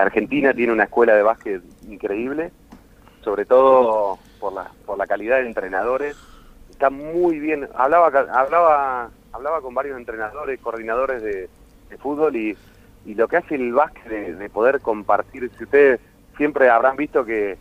Argentina 0.00 0.52
tiene 0.52 0.72
una 0.72 0.84
escuela 0.84 1.14
de 1.14 1.22
básquet 1.22 1.62
increíble, 1.88 2.50
sobre 3.22 3.44
todo 3.44 4.18
por 4.40 4.52
la, 4.52 4.70
por 4.84 4.98
la 4.98 5.06
calidad 5.06 5.38
de 5.38 5.46
entrenadores. 5.46 6.16
Está 6.70 6.90
muy 6.90 7.38
bien. 7.38 7.68
Hablaba, 7.76 8.06
hablaba, 8.06 9.10
hablaba 9.32 9.60
con 9.60 9.74
varios 9.74 9.96
entrenadores, 9.96 10.60
coordinadores 10.60 11.22
de, 11.22 11.48
fútbol 11.98 12.34
y, 12.34 12.56
lo 13.12 13.28
que 13.28 13.36
hace 13.36 13.56
el 13.56 13.74
básquet 13.74 14.08
de, 14.10 14.48
poder 14.48 14.80
compartir. 14.80 15.50
Si 15.58 15.64
ustedes 15.64 16.00
siempre 16.38 16.70
habrán 16.70 16.96
visto 16.96 17.24
que, 17.24 17.58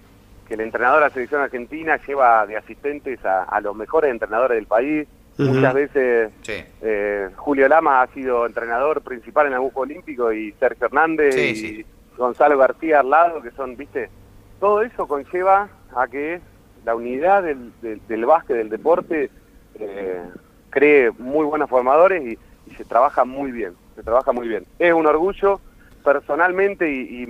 el 0.49 0.61
entrenador 0.61 0.99
de 0.99 1.07
la 1.07 1.13
selección 1.13 1.41
argentina 1.41 1.99
lleva 2.05 2.45
de 2.45 2.55
asistentes 2.55 3.19
a 3.25 3.59
los 3.59 3.75
mejores 3.75 4.11
entrenadores 4.11 4.55
del 4.55 4.67
país. 4.67 5.07
Muchas 5.39 5.73
veces 5.73 6.31
eh, 6.47 7.29
Julio 7.37 7.67
Lama 7.67 8.03
ha 8.03 8.07
sido 8.07 8.45
entrenador 8.45 9.01
principal 9.01 9.47
en 9.47 9.53
el 9.53 9.59
Juego 9.59 9.81
Olímpico 9.81 10.31
y 10.31 10.51
Sergio 10.59 10.85
Hernández 10.85 11.35
y 11.35 11.83
Gonzalo 12.17 12.55
García 12.57 12.99
al 12.99 13.09
lado, 13.09 13.41
que 13.41 13.49
son, 13.51 13.75
viste, 13.75 14.11
todo 14.59 14.83
eso 14.83 15.07
conlleva 15.07 15.69
a 15.95 16.07
que 16.07 16.39
la 16.85 16.95
unidad 16.95 17.43
del, 17.43 17.71
del, 17.81 18.25
básquet, 18.25 18.57
del 18.57 18.69
deporte, 18.69 19.31
eh, 19.79 20.21
cree 20.69 21.11
muy 21.11 21.45
buenos 21.45 21.69
formadores 21.69 22.23
y, 22.25 22.37
se 22.77 22.85
trabaja 22.85 23.23
muy 23.23 23.51
bien, 23.51 23.75
se 23.95 24.03
trabaja 24.03 24.31
muy 24.31 24.47
bien. 24.47 24.65
Es 24.79 24.93
un 24.93 25.05
orgullo 25.05 25.59
personalmente 26.03 26.91
y, 26.91 27.25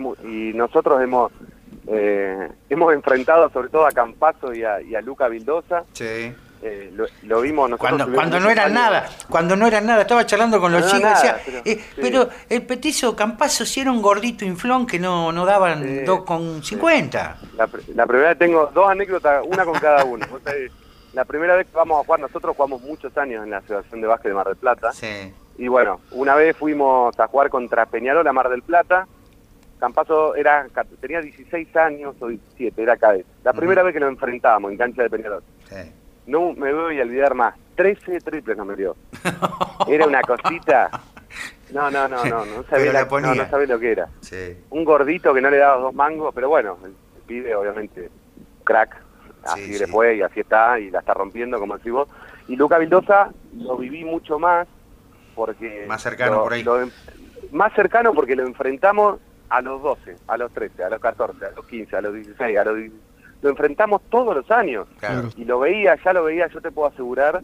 nosotros 0.56 1.02
hemos 1.02 1.32
eh, 1.88 2.50
hemos 2.70 2.94
enfrentado 2.94 3.50
sobre 3.50 3.70
todo 3.70 3.86
a 3.86 3.92
Campazo 3.92 4.54
y 4.54 4.64
a, 4.64 4.82
y 4.82 4.96
a 4.96 5.02
Luca 5.02 5.28
Vildosa. 5.28 5.84
Sí 5.94 6.34
eh, 6.64 6.94
lo, 7.24 7.42
vimos 7.42 7.70
nosotros. 7.70 8.10
Cuando, 8.14 8.40
no 8.40 8.50
eran 8.50 8.74
nada, 8.74 9.10
cuando 9.30 9.56
no 9.56 9.68
eran 9.68 9.86
nada, 9.86 10.04
estaba 10.04 10.26
charlando 10.26 10.62
con 10.62 10.72
los 10.72 10.90
chicos 10.90 11.10
decía, 11.10 11.38
pero, 11.98 12.24
eh, 12.24 12.30
el 12.50 12.66
petizo 12.66 13.16
Campazo 13.16 13.66
si 13.66 13.82
era 13.82 13.92
un 13.92 14.02
gordito 14.02 14.46
inflón 14.46 14.88
que 14.88 14.98
no, 14.98 15.34
no 15.34 15.46
daban 15.46 16.06
2,50. 16.06 17.12
La, 17.58 17.70
la 17.96 18.08
primera 18.08 18.30
vez 18.30 18.38
tengo 18.38 18.72
dos 18.74 18.90
anécdotas, 18.90 19.44
una 19.46 19.66
con 19.66 19.78
cada 19.78 20.06
uno. 20.06 20.26
la 21.14 21.26
primera 21.26 21.58
vez 21.58 21.68
que 21.68 21.76
vamos 21.76 22.00
a 22.00 22.06
jugar, 22.06 22.22
nosotros 22.22 22.56
jugamos 22.56 22.82
muchos 22.82 23.16
años 23.18 23.44
en 23.44 23.50
la 23.50 23.58
Asociación 23.58 24.00
de 24.00 24.08
Básquet 24.08 24.30
de 24.30 24.36
Mar 24.36 24.48
del 24.48 24.56
Plata. 24.56 24.92
Y 25.58 25.68
bueno, 25.68 26.02
una 26.12 26.36
vez 26.36 26.56
fuimos 26.58 27.18
a 27.20 27.28
jugar 27.28 27.50
contra 27.50 27.86
Peñarol 27.86 28.28
a 28.28 28.34
Mar 28.34 28.50
del 28.50 28.64
Plata. 28.64 29.08
Campazo 29.80 30.36
era, 30.36 30.66
tenía 31.02 31.22
16 31.22 31.76
años 31.76 32.16
o 32.20 32.28
17, 32.28 32.82
era 32.82 32.98
cadete. 32.98 33.26
La 33.44 33.54
primera 33.54 33.84
vez 33.84 33.94
que 33.94 34.00
lo 34.00 34.08
enfrentábamos 34.08 34.72
en 34.72 34.78
cancha 34.78 35.04
de 35.04 35.10
Peñarol. 35.10 35.44
Sí 35.70 35.76
no 36.26 36.54
me 36.54 36.74
voy 36.74 37.00
a 37.00 37.04
olvidar 37.04 37.34
más. 37.36 37.56
13 37.76 38.20
triples 38.22 38.58
no 38.58 38.66
me 38.66 38.76
dio. 38.76 38.96
Era 39.88 40.06
una 40.06 40.22
cosita. 40.22 40.90
No, 41.72 41.90
no, 41.90 42.08
no, 42.08 42.24
no, 42.26 42.46
no 42.46 42.64
sabía, 42.70 43.04
no, 43.04 43.34
no 43.34 43.66
lo 43.66 43.80
que 43.80 43.92
era. 43.92 44.08
Un 44.70 44.86
gordito 44.86 45.34
que 45.34 45.42
no 45.42 45.50
le 45.50 45.58
daba 45.58 45.82
dos 45.82 45.94
mangos, 45.94 46.34
pero 46.34 46.50
bueno, 46.50 46.78
el, 46.84 46.94
pibe 47.26 47.56
obviamente 47.56 48.10
crack, 48.66 49.02
así 49.46 49.80
le 49.80 49.88
fue 49.88 50.18
y 50.18 50.22
así 50.22 50.42
está 50.42 50.78
y 50.78 50.92
la 50.92 51.00
está 51.00 51.14
rompiendo 51.14 51.58
como 51.58 51.78
decís 51.78 51.92
vos. 51.92 52.10
Y 52.50 52.58
Luca 52.58 52.78
Vildosa 52.78 53.32
lo 53.56 53.78
viví 53.78 54.04
mucho 54.04 54.38
más 54.38 54.68
porque... 55.36 55.86
Más 55.88 56.02
cercano 56.02 56.44
por 56.44 56.54
ahí. 56.54 56.66
más 57.52 57.74
cercano 57.74 58.14
porque 58.14 58.36
lo 58.36 58.46
enfrentamos 58.46 59.20
a 59.50 59.62
los 59.62 59.82
12, 59.82 60.16
a 60.28 60.38
los 60.38 60.52
13, 60.54 60.84
a 60.84 60.90
los 60.90 61.00
14, 61.00 61.46
a 61.46 61.52
los 61.52 61.66
15, 61.66 61.96
a 61.96 62.02
los 62.02 62.14
16, 62.14 62.58
a 62.58 62.64
los 62.64 62.76
17 62.76 63.14
lo 63.44 63.50
enfrentamos 63.50 64.02
todos 64.10 64.36
los 64.36 64.50
años. 64.50 64.88
Y 65.36 65.46
lo 65.46 65.60
veía, 65.60 65.96
ya 66.04 66.14
lo 66.14 66.24
veía, 66.24 66.48
yo 66.48 66.62
te 66.62 66.72
puedo 66.72 66.88
asegurar, 66.88 67.44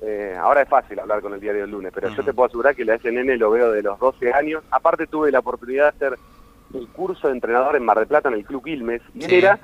eh, 0.00 0.36
ahora 0.40 0.62
es 0.62 0.68
fácil 0.68 0.98
hablar 1.00 1.20
con 1.20 1.34
el 1.34 1.40
diario 1.40 1.62
del 1.62 1.70
lunes, 1.70 1.92
pero 1.92 2.08
yo 2.08 2.24
te 2.24 2.32
puedo 2.32 2.46
asegurar 2.46 2.74
que 2.74 2.84
la 2.84 2.96
SNN 2.96 3.36
lo 3.38 3.50
veo 3.50 3.72
de 3.72 3.82
los 3.82 3.98
12 3.98 4.32
años. 4.32 4.62
Aparte 4.70 5.06
tuve 5.08 5.32
la 5.32 5.40
oportunidad 5.40 5.92
de 5.92 6.06
hacer 6.06 6.18
el 6.74 6.88
curso 6.88 7.26
de 7.26 7.34
entrenador 7.34 7.76
en 7.76 7.84
Mar 7.84 7.98
del 7.98 8.06
Plata, 8.06 8.28
en 8.28 8.36
el 8.36 8.44
Club 8.44 8.64
Quilmes, 8.64 9.02
y 9.14 9.24
él 9.24 9.32
era, 9.32 9.58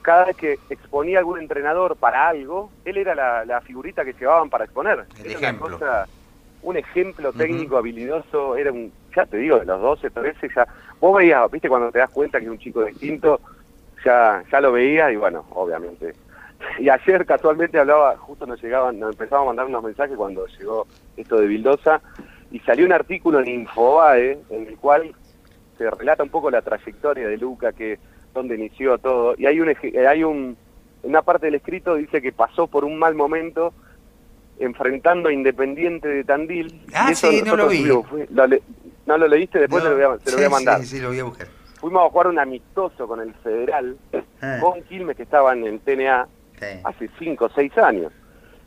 cada 0.00 0.24
vez 0.24 0.36
que 0.36 0.58
exponía 0.70 1.18
algún 1.18 1.38
entrenador 1.38 1.96
para 1.96 2.26
algo, 2.26 2.70
él 2.86 2.96
era 2.96 3.14
la, 3.44 3.60
figurita 3.60 4.06
que 4.06 4.14
llevaban 4.14 4.48
para 4.48 4.64
exponer. 4.64 5.04
El 5.22 5.30
ejemplo. 5.30 5.78
Un 6.62 6.76
ejemplo 6.76 7.32
técnico, 7.32 7.76
habilidoso, 7.76 8.56
era 8.56 8.72
un, 8.72 8.92
ya 9.14 9.26
te 9.26 9.36
digo, 9.36 9.58
de 9.58 9.64
los 9.64 9.80
12, 9.80 10.10
13, 10.10 10.48
ya, 10.54 10.66
vos 11.00 11.16
veías, 11.16 11.50
viste 11.50 11.68
cuando 11.68 11.90
te 11.90 11.98
das 11.98 12.10
cuenta 12.10 12.38
que 12.38 12.46
es 12.46 12.50
un 12.50 12.58
chico 12.58 12.84
distinto, 12.84 13.40
ya, 14.04 14.42
ya 14.50 14.60
lo 14.60 14.72
veía 14.72 15.10
y 15.10 15.16
bueno, 15.16 15.44
obviamente. 15.50 16.14
Y 16.78 16.88
ayer 16.88 17.24
casualmente 17.24 17.78
hablaba, 17.78 18.16
justo 18.16 18.46
nos 18.46 18.60
llegaban, 18.62 18.98
nos 18.98 19.12
empezaban 19.12 19.44
a 19.44 19.46
mandar 19.46 19.66
unos 19.66 19.84
mensajes 19.84 20.16
cuando 20.16 20.46
llegó 20.46 20.86
esto 21.16 21.40
de 21.40 21.46
Vildosa 21.46 22.00
y 22.50 22.58
salió 22.60 22.86
un 22.86 22.92
artículo 22.92 23.40
en 23.40 23.48
Infobae 23.48 24.38
en 24.50 24.66
el 24.66 24.76
cual 24.78 25.14
se 25.76 25.88
relata 25.90 26.24
un 26.24 26.30
poco 26.30 26.50
la 26.50 26.62
trayectoria 26.62 27.28
de 27.28 27.36
Luca, 27.36 27.72
que 27.72 27.98
donde 28.34 28.56
inició 28.56 28.98
todo 28.98 29.34
y 29.38 29.46
hay 29.46 29.60
un 29.60 29.68
hay 30.06 30.24
un 30.24 30.56
una 31.02 31.22
parte 31.22 31.46
del 31.46 31.54
escrito 31.54 31.94
dice 31.94 32.20
que 32.20 32.32
pasó 32.32 32.66
por 32.66 32.84
un 32.84 32.98
mal 32.98 33.14
momento 33.14 33.72
enfrentando 34.60 35.28
a 35.28 35.32
Independiente 35.32 36.08
de 36.08 36.24
Tandil. 36.24 36.82
Ah, 36.94 37.10
eso 37.10 37.30
sí, 37.30 37.42
no 37.42 37.56
lo 37.56 37.68
vi. 37.68 37.78
tuvimos- 37.84 38.06
fue- 38.08 38.28
lo 38.30 38.46
le- 38.46 38.62
no 39.06 39.16
lo 39.18 39.26
leíste, 39.28 39.58
después 39.60 39.82
No, 39.84 39.90
te 39.90 39.96
lo 39.96 40.08
voy 40.08 40.16
a, 40.16 40.18
te 40.24 40.30
lo 40.30 40.36
voy 40.36 40.46
a 40.46 40.50
mandar. 40.50 40.80
Sí, 40.80 40.86
sí, 40.86 41.00
lo 41.00 41.08
voy 41.08 41.18
a 41.20 41.24
buscar. 41.24 41.46
Fuimos 41.80 42.04
a 42.06 42.10
jugar 42.10 42.26
un 42.26 42.38
amistoso 42.38 43.06
con 43.06 43.20
el 43.20 43.32
Federal, 43.34 43.96
Ah. 44.42 44.58
con 44.60 44.82
Quilmes 44.82 45.16
que 45.16 45.22
estaban 45.22 45.64
en 45.64 45.78
TNA 45.80 46.26
Sí. 46.58 46.66
hace 46.84 47.08
5 47.18 47.44
o 47.46 47.50
6 47.50 47.76
años. 47.78 48.12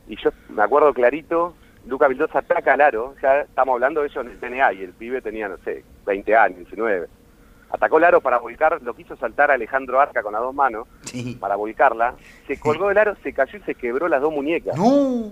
Y 0.08 0.16
yo 0.16 0.30
me 0.48 0.62
acuerdo 0.62 0.92
clarito, 0.94 1.54
Luca 1.86 2.08
Vildosa 2.08 2.38
ataca 2.38 2.72
al 2.74 2.80
aro, 2.80 3.14
ya 3.22 3.40
estamos 3.42 3.74
hablando 3.74 4.00
de 4.00 4.06
ellos 4.08 4.24
en 4.24 4.30
el 4.32 4.38
TNA, 4.40 4.72
y 4.72 4.82
el 4.82 4.92
pibe 4.92 5.20
tenía, 5.20 5.48
no 5.48 5.58
sé, 5.58 5.84
20 6.06 6.34
años, 6.34 6.58
19. 6.58 7.06
Atacó 7.70 7.98
el 7.98 8.04
aro 8.04 8.20
para 8.20 8.38
volcar, 8.38 8.80
lo 8.82 8.94
quiso 8.94 9.16
saltar 9.16 9.50
a 9.50 9.54
Alejandro 9.54 9.98
Arca 10.00 10.22
con 10.22 10.32
las 10.32 10.42
dos 10.42 10.54
manos, 10.54 10.86
Sí. 11.04 11.36
para 11.40 11.56
volcarla, 11.56 12.14
se 12.46 12.58
colgó 12.60 12.88
del 12.88 12.98
aro, 12.98 13.16
se 13.22 13.32
cayó 13.32 13.58
y 13.58 13.62
se 13.62 13.74
quebró 13.74 14.08
las 14.08 14.20
dos 14.20 14.32
muñecas. 14.32 14.76
No. 14.76 15.30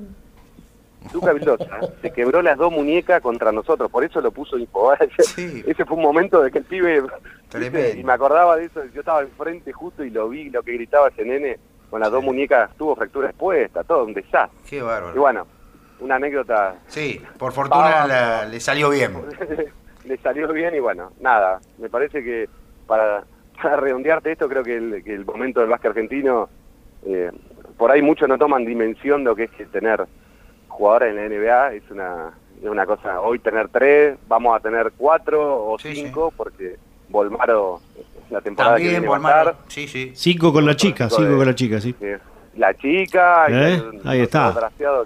Luca 1.12 1.32
Vildosa 1.32 1.80
se 2.02 2.12
quebró 2.12 2.42
las 2.42 2.56
dos 2.58 2.70
muñecas 2.72 3.20
contra 3.22 3.50
nosotros, 3.52 3.90
por 3.90 4.04
eso 4.04 4.20
lo 4.20 4.30
puso 4.30 4.58
Infobae. 4.58 5.08
Sí. 5.18 5.62
Ese 5.66 5.84
fue 5.84 5.96
un 5.96 6.02
momento 6.02 6.42
de 6.42 6.50
que 6.50 6.58
el 6.58 6.64
pibe... 6.64 7.02
Y 7.96 8.04
me 8.04 8.12
acordaba 8.12 8.56
de 8.56 8.66
eso, 8.66 8.84
yo 8.94 9.00
estaba 9.00 9.22
enfrente 9.22 9.72
justo 9.72 10.04
y 10.04 10.10
lo 10.10 10.28
vi, 10.28 10.50
lo 10.50 10.62
que 10.62 10.72
gritaba 10.74 11.08
ese 11.08 11.24
nene, 11.24 11.58
con 11.90 11.98
las 12.00 12.10
dos 12.12 12.22
muñecas, 12.22 12.70
tuvo 12.76 12.94
fractura 12.94 13.30
expuesta, 13.30 13.82
todo 13.82 14.04
un 14.04 14.14
desastre. 14.14 14.56
Qué 14.68 14.76
Y 14.76 14.80
bárbaro. 14.80 15.20
bueno, 15.20 15.46
una 15.98 16.14
anécdota 16.14 16.76
Sí, 16.86 17.20
por 17.38 17.52
fortuna 17.52 18.06
la- 18.06 18.44
le 18.46 18.60
salió 18.60 18.90
bien. 18.90 19.14
le 20.04 20.16
salió 20.18 20.46
bien 20.52 20.76
y 20.76 20.78
bueno, 20.78 21.10
nada, 21.18 21.58
me 21.78 21.88
parece 21.88 22.22
que 22.22 22.48
para, 22.86 23.24
para 23.60 23.76
redondearte 23.76 24.30
esto, 24.30 24.48
creo 24.48 24.62
que 24.62 24.76
el, 24.76 25.02
que 25.02 25.12
el 25.14 25.24
momento 25.24 25.58
del 25.60 25.70
básquet 25.70 25.90
argentino, 25.90 26.48
eh, 27.04 27.32
por 27.76 27.90
ahí 27.90 28.00
muchos 28.00 28.28
no 28.28 28.38
toman 28.38 28.64
dimensión 28.64 29.24
de 29.24 29.30
lo 29.30 29.34
que 29.36 29.44
es 29.44 29.70
tener 29.72 30.06
jugadores 30.80 31.10
en 31.10 31.16
la 31.16 31.28
NBA, 31.28 31.74
es 31.74 31.90
una, 31.90 32.30
es 32.62 32.68
una 32.68 32.86
cosa, 32.86 33.20
hoy 33.20 33.38
tener 33.38 33.68
tres, 33.68 34.16
vamos 34.26 34.56
a 34.56 34.60
tener 34.60 34.92
cuatro 34.96 35.66
o 35.66 35.78
Sí, 35.78 35.94
cinco, 35.94 36.32
porque 36.34 36.76
Volmaro, 37.10 37.80
la 38.30 38.40
temporada 38.40 38.76
que 38.76 38.84
También, 38.84 39.02
viene 39.02 39.08
va 39.08 39.16
a 39.16 39.18
Volmaro. 39.18 39.50
estar, 39.50 39.64
Sí, 39.68 39.86
sí. 39.88 40.12
Cinco 40.14 40.52
con 40.52 40.64
la 40.64 40.74
chica, 40.74 41.10
cinco 41.10 41.22
de- 41.24 41.36
con 41.36 41.46
la 41.46 41.54
chica, 41.54 41.80
sí. 41.80 41.92
que 41.92 42.18
la 42.56 42.72
chica, 42.74 43.46
y 43.48 43.52
¿Eh? 43.52 43.74
el- 43.74 44.00
Ahí 44.08 44.20
está. 44.20 44.54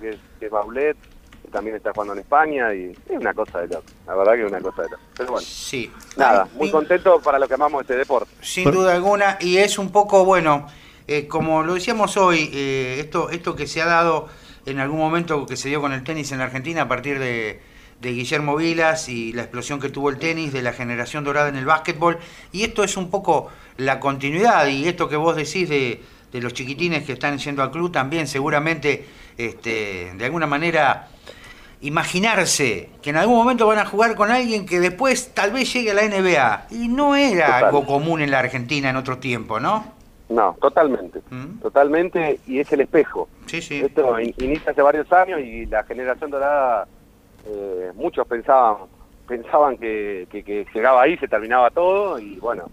que 0.01 0.11
es, 0.11 0.17
que 0.39 0.47
es 0.47 0.51
Baulet, 0.53 0.97
que 1.43 1.49
también 1.51 1.75
está 1.77 1.91
jugando 1.93 2.13
en 2.15 2.21
España, 2.21 2.73
y 2.73 2.93
es 3.09 3.19
una 3.19 3.35
cosa 3.35 3.61
de 3.63 3.69
loco, 3.69 3.85
la 4.07 4.15
verdad 4.15 4.33
que 4.35 4.43
es 4.45 4.49
una 4.51 4.61
cosa 4.61 4.83
de 4.83 4.89
loco. 4.91 5.03
Pero 5.17 5.33
bueno. 5.33 5.47
Sí. 5.47 5.91
Nada, 6.17 6.47
muy 6.55 6.69
y- 6.69 6.71
contento 6.71 7.21
para 7.21 7.39
los 7.41 7.49
que 7.49 7.55
amamos 7.55 7.81
este 7.83 7.97
deporte. 7.97 8.31
Sin 8.43 8.71
duda 8.71 8.95
alguna, 8.95 9.39
y 9.41 9.57
es 9.57 9.77
un 9.79 9.91
poco, 9.91 10.25
bueno, 10.25 10.69
eh, 11.09 11.27
como 11.27 11.63
lo 11.65 11.75
decíamos 11.75 12.17
hoy, 12.17 12.49
eh, 12.53 12.97
esto, 13.01 13.29
esto 13.31 13.57
que 13.57 13.67
se 13.67 13.83
ha 13.83 13.87
dado 13.87 14.29
en 14.67 14.79
algún 14.79 14.99
momento 14.99 15.47
que 15.47 15.57
se 15.57 15.69
dio 15.69 15.81
con 15.81 15.93
el 15.93 16.03
tenis 16.05 16.33
en 16.33 16.39
la 16.39 16.45
Argentina 16.45 16.83
a 16.83 16.89
partir 16.89 17.19
de, 17.19 17.61
de 18.01 18.13
Guillermo 18.13 18.57
Vilas 18.57 19.09
y 19.09 19.33
la 19.33 19.43
explosión 19.43 19.81
que 19.81 19.89
tuvo 19.89 20.11
el 20.11 20.19
tenis, 20.19 20.53
de 20.53 20.63
la 20.63 20.73
generación 20.73 21.25
dorada 21.25 21.49
en 21.49 21.57
el 21.57 21.65
básquetbol, 21.65 22.19
y 22.53 22.63
esto 22.63 22.85
es 22.85 22.97
un 22.97 23.11
poco 23.11 23.51
la 23.77 24.01
continuidad, 24.01 24.67
y 24.67 24.87
esto 24.87 25.09
que 25.09 25.17
vos 25.17 25.37
decís 25.37 25.69
de, 25.69 26.03
de 26.33 26.41
los 26.41 26.53
chiquitines 26.53 27.05
que 27.05 27.13
están 27.13 27.39
yendo 27.39 27.63
al 27.63 27.71
club 27.71 27.93
también 27.93 28.27
seguramente, 28.27 29.07
este, 29.39 30.13
de 30.17 30.25
alguna 30.25 30.47
manera 30.47 31.09
imaginarse 31.81 32.89
que 33.03 33.11
en 33.11 33.17
algún 33.17 33.37
momento 33.37 33.67
van 33.67 33.79
a 33.79 33.85
jugar 33.85 34.15
con 34.15 34.31
alguien 34.31 34.65
que 34.65 34.81
después 34.81 35.35
tal 35.35 35.53
vez 35.53 35.71
llegue 35.73 35.91
a 35.91 35.95
la 35.95 36.09
NBA. 36.09 36.67
Y 36.71 36.89
no 36.89 37.15
era 37.15 37.47
Total. 37.47 37.65
algo 37.65 37.87
común 37.87 38.23
en 38.23 38.31
la 38.31 38.39
Argentina 38.39 38.89
en 38.89 38.97
otro 38.97 39.19
tiempo, 39.19 39.61
¿no? 39.61 39.93
No, 40.29 40.57
totalmente, 40.61 41.21
¿Mm? 41.31 41.61
totalmente, 41.61 42.41
y 42.47 42.59
es 42.59 42.73
el 42.73 42.81
espejo. 42.81 43.29
Sí, 43.47 43.61
sí. 43.61 43.81
Esto 43.85 44.19
in- 44.19 44.35
inicia 44.39 44.73
hace 44.73 44.81
varios 44.83 45.13
años 45.13 45.41
y 45.41 45.67
la 45.67 45.83
generación 45.85 46.31
dorada, 46.31 46.87
eh, 47.47 47.93
muchos 47.95 48.27
pensaban 48.27 48.77
pensaban 49.27 49.79
que, 49.79 50.27
que, 50.31 50.43
que 50.45 50.67
llegaba 50.75 51.01
ahí, 51.03 51.17
se 51.17 51.27
terminaba 51.29 51.71
todo, 51.71 52.19
y 52.19 52.37
bueno, 52.41 52.65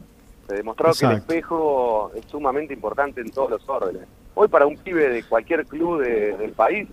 se 0.49 0.55
demostró 0.55 0.91
que 0.91 1.05
el 1.05 1.11
espejo 1.13 2.11
es 2.13 2.25
sumamente 2.25 2.73
importante 2.73 3.21
en 3.21 3.31
todos 3.31 3.51
los 3.51 3.69
órdenes. 3.69 4.05
Hoy 4.33 4.49
para 4.49 4.65
un 4.65 4.75
pibe 4.77 5.07
de 5.09 5.23
cualquier 5.23 5.65
club 5.65 6.01
de- 6.01 6.35
del 6.37 6.51
país, 6.51 6.89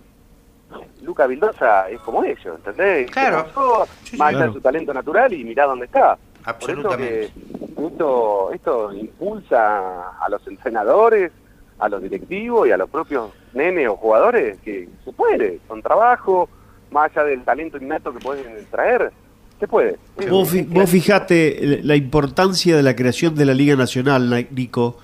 Luca 1.01 1.25
Vildosa 1.27 1.89
es 1.89 1.99
como 2.01 2.23
ellos, 2.23 2.55
¿entendés? 2.57 3.09
Claro. 3.11 3.43
Mostró, 3.43 3.85
Sí, 4.03 4.11
sí. 4.11 4.17
más 4.17 4.29
allá 4.29 4.37
Claro. 4.37 4.51
de 4.51 4.57
su 4.57 4.61
talento 4.61 4.93
natural 4.93 5.33
y 5.33 5.43
mirá 5.43 5.65
dónde 5.65 5.85
está. 5.85 6.17
Absolutamente. 6.45 6.97
Por 6.97 7.05
eso 7.25 7.33
que 7.48 7.48
esto, 7.87 8.51
esto 8.53 8.93
impulsa 8.93 10.09
a 10.19 10.29
los 10.29 10.45
entrenadores, 10.47 11.31
a 11.79 11.87
los 11.89 12.01
directivos 12.01 12.67
y 12.67 12.71
a 12.71 12.77
los 12.77 12.89
propios 12.89 13.31
nenes 13.53 13.87
o 13.87 13.95
jugadores 13.95 14.57
que 14.59 14.89
se 15.05 15.11
puede, 15.13 15.59
con 15.67 15.81
trabajo, 15.81 16.49
más 16.91 17.11
allá 17.11 17.25
del 17.25 17.43
talento 17.43 17.77
innato 17.77 18.11
que 18.13 18.19
pueden 18.19 18.45
traer, 18.69 19.11
se 19.59 19.67
puede. 19.67 19.97
Vos, 20.29 20.49
fi- 20.49 20.63
vos 20.63 20.89
fijate 20.89 21.79
la 21.83 21.95
importancia 21.95 22.75
de 22.75 22.83
la 22.83 22.95
creación 22.95 23.35
de 23.35 23.45
la 23.45 23.53
Liga 23.53 23.75
Nacional, 23.75 24.29
Ni- 24.29 24.47
Nico, 24.51 24.97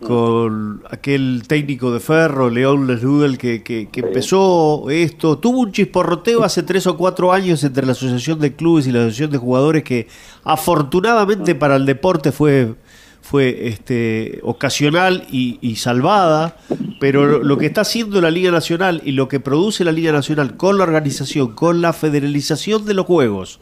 con 0.00 0.82
aquel 0.90 1.42
técnico 1.46 1.90
de 1.90 2.00
Ferro, 2.00 2.50
León 2.50 2.86
Lesrudel, 2.86 3.38
que, 3.38 3.62
que, 3.62 3.88
que 3.90 4.00
Sí. 4.00 4.06
empezó 4.06 4.86
esto. 4.90 5.38
Tuvo 5.38 5.60
un 5.60 5.72
chisporroteo 5.72 6.42
hace 6.44 6.62
tres 6.62 6.86
o 6.86 6.96
cuatro 6.96 7.32
años 7.32 7.62
entre 7.64 7.86
la 7.86 7.92
Asociación 7.92 8.38
de 8.38 8.54
Clubes 8.54 8.86
y 8.86 8.92
la 8.92 9.00
Asociación 9.00 9.30
de 9.30 9.38
Jugadores 9.38 9.82
que 9.84 10.08
afortunadamente 10.44 11.54
para 11.54 11.76
el 11.76 11.86
deporte 11.86 12.32
fue 12.32 12.74
fue 13.22 13.66
este 13.66 14.38
ocasional 14.44 15.26
y, 15.32 15.58
y 15.60 15.74
salvada, 15.76 16.58
pero 17.00 17.26
lo, 17.26 17.42
lo 17.42 17.58
que 17.58 17.66
está 17.66 17.80
haciendo 17.80 18.20
la 18.20 18.30
Liga 18.30 18.52
Nacional 18.52 19.02
y 19.04 19.12
lo 19.12 19.26
que 19.26 19.40
produce 19.40 19.82
la 19.82 19.90
Liga 19.90 20.12
Nacional 20.12 20.56
con 20.56 20.78
la 20.78 20.84
organización, 20.84 21.52
con 21.54 21.80
la 21.80 21.92
federalización 21.92 22.84
de 22.84 22.94
los 22.94 23.04
juegos, 23.06 23.58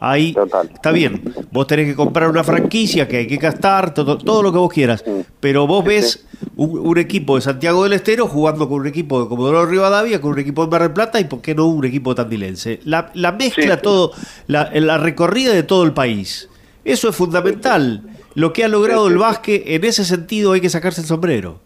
ahí 0.00 0.32
Total. 0.32 0.70
está 0.72 0.90
bien. 0.92 1.22
Vos 1.50 1.66
tenés 1.66 1.86
que 1.86 1.94
comprar 1.94 2.28
una 2.28 2.44
franquicia 2.44 3.08
que 3.08 3.18
hay 3.18 3.26
que 3.26 3.36
gastar, 3.36 3.94
todo, 3.94 4.18
todo 4.18 4.42
lo 4.42 4.52
que 4.52 4.58
vos 4.58 4.72
quieras, 4.72 5.04
pero 5.40 5.66
vos 5.66 5.84
ves 5.84 6.26
un, 6.56 6.78
un 6.78 6.98
equipo 6.98 7.36
de 7.36 7.42
Santiago 7.42 7.82
del 7.84 7.92
Estero 7.94 8.26
jugando 8.28 8.68
con 8.68 8.80
un 8.80 8.86
equipo 8.86 9.22
de 9.22 9.28
Comodoro 9.28 9.66
Rivadavia, 9.66 10.20
con 10.20 10.32
un 10.32 10.38
equipo 10.38 10.64
de 10.64 10.70
Mar 10.70 10.82
del 10.82 10.92
Plata 10.92 11.18
y 11.20 11.24
por 11.24 11.40
qué 11.40 11.54
no 11.54 11.66
un 11.66 11.84
equipo 11.84 12.14
tandilense. 12.14 12.80
La, 12.84 13.10
la 13.14 13.32
mezcla, 13.32 13.76
Sí. 13.76 13.82
todo, 13.82 14.12
la, 14.46 14.70
la 14.74 14.98
recorrida 14.98 15.52
de 15.52 15.62
todo 15.62 15.84
el 15.84 15.92
país. 15.92 16.48
Eso 16.84 17.08
es 17.08 17.16
fundamental. 17.16 18.02
Lo 18.34 18.52
que 18.52 18.64
ha 18.64 18.68
logrado 18.68 19.08
el 19.08 19.16
básquet, 19.18 19.62
en 19.66 19.82
ese 19.84 20.04
sentido 20.04 20.52
hay 20.52 20.60
que 20.60 20.68
sacarse 20.68 21.00
el 21.00 21.06
sombrero. 21.06 21.58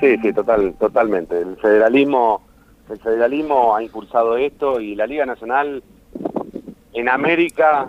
Sí, 0.00 0.16
sí, 0.20 0.32
total, 0.32 0.74
totalmente. 0.78 1.38
El 1.40 1.56
federalismo, 1.56 2.42
el 2.90 2.98
federalismo 2.98 3.74
ha 3.76 3.82
impulsado 3.82 4.36
esto 4.36 4.80
y 4.80 4.96
la 4.96 5.06
Liga 5.06 5.24
Nacional 5.24 5.82
en 6.94 7.08
América, 7.08 7.86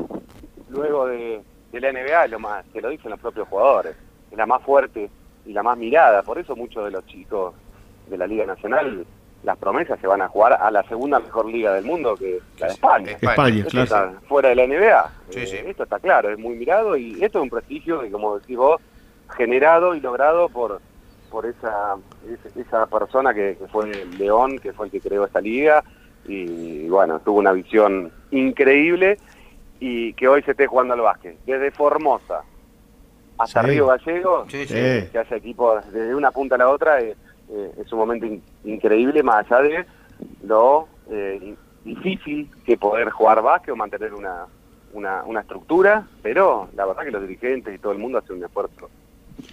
luego 0.69 1.07
de, 1.07 1.41
de 1.71 1.79
la 1.79 1.91
NBA, 1.91 2.27
lo 2.27 2.39
más, 2.39 2.65
te 2.73 2.81
lo 2.81 2.89
dicen 2.89 3.11
los 3.11 3.19
propios 3.19 3.47
jugadores, 3.47 3.95
es 4.31 4.37
la 4.37 4.45
más 4.45 4.61
fuerte 4.63 5.09
y 5.45 5.53
la 5.53 5.63
más 5.63 5.77
mirada. 5.77 6.23
Por 6.23 6.37
eso 6.39 6.55
muchos 6.55 6.83
de 6.85 6.91
los 6.91 7.05
chicos 7.05 7.53
de 8.07 8.17
la 8.17 8.27
Liga 8.27 8.45
Nacional, 8.45 9.05
las 9.43 9.57
promesas 9.57 9.99
se 9.99 10.07
van 10.07 10.21
a 10.23 10.27
jugar 10.27 10.53
a 10.53 10.71
la 10.71 10.81
segunda 10.83 11.19
mejor 11.19 11.45
liga 11.45 11.73
del 11.73 11.85
mundo, 11.85 12.15
que 12.17 12.37
es 12.37 12.43
la 12.59 12.67
de 12.67 12.73
España. 12.73 13.11
España. 13.11 13.57
Esto 13.59 13.69
claro. 13.69 13.83
está 13.85 14.13
fuera 14.27 14.49
de 14.49 14.55
la 14.55 14.65
NBA. 14.67 15.11
Sí, 15.29 15.39
Eh, 15.41 15.45
sí. 15.47 15.57
Esto 15.67 15.83
está 15.83 15.99
claro, 15.99 16.31
es 16.31 16.39
muy 16.39 16.55
mirado 16.55 16.97
y 16.97 17.23
esto 17.23 17.37
es 17.39 17.43
un 17.43 17.49
prestigio 17.51 18.01
que, 18.01 18.09
como 18.11 18.39
decís 18.39 18.57
vos, 18.57 18.81
generado 19.37 19.95
y 19.95 19.99
logrado 20.01 20.49
por 20.49 20.81
por 21.31 21.45
esa 21.45 21.95
esa- 22.27 22.59
esa 22.59 22.85
persona 22.87 23.33
que, 23.33 23.57
que 23.59 23.67
fue 23.67 23.87
León, 24.17 24.57
que 24.59 24.71
fue 24.73 24.85
el 24.85 24.91
que 24.91 25.01
creó 25.01 25.25
esta 25.25 25.41
liga 25.41 25.83
y 26.27 26.87
bueno, 26.87 27.19
tuvo 27.19 27.39
una 27.39 27.51
visión 27.51 28.11
increíble 28.37 29.17
y 29.79 30.13
que 30.13 30.27
hoy 30.27 30.41
se 30.43 30.51
esté 30.51 30.67
jugando 30.67 30.93
al 30.93 31.01
básquet. 31.01 31.37
Desde 31.45 31.71
Formosa 31.71 32.41
hasta 33.37 33.61
Sí. 33.61 33.67
Río 33.67 33.87
Gallegos, 33.87 34.47
Sí, 34.51 34.65
sí. 34.65 34.73
Eh. 34.77 35.09
que 35.11 35.19
haya 35.19 35.35
equipos 35.35 35.83
desde 35.91 36.15
una 36.15 36.31
punta 36.31 36.55
a 36.55 36.57
la 36.59 36.69
otra 36.69 37.01
eh, 37.01 37.15
eh, 37.49 37.71
es 37.79 37.91
un 37.91 37.99
momento 37.99 38.25
in- 38.25 38.41
increíble 38.63 39.21
más 39.23 39.45
allá 39.51 39.61
de 39.61 39.85
lo 40.43 40.87
eh, 41.11 41.55
difícil 41.83 42.49
que 42.65 42.77
poder 42.77 43.09
jugar 43.09 43.41
básquet 43.41 43.73
o 43.73 43.75
mantener 43.75 44.13
una, 44.13 44.45
una, 44.93 45.23
una 45.23 45.41
estructura, 45.41 46.07
pero 46.23 46.69
la 46.75 46.85
verdad 46.85 47.03
que 47.03 47.11
los 47.11 47.21
dirigentes 47.21 47.75
y 47.75 47.77
todo 47.77 47.91
el 47.91 47.99
mundo 47.99 48.17
hacen 48.19 48.37
un 48.37 48.45
esfuerzo 48.45 48.89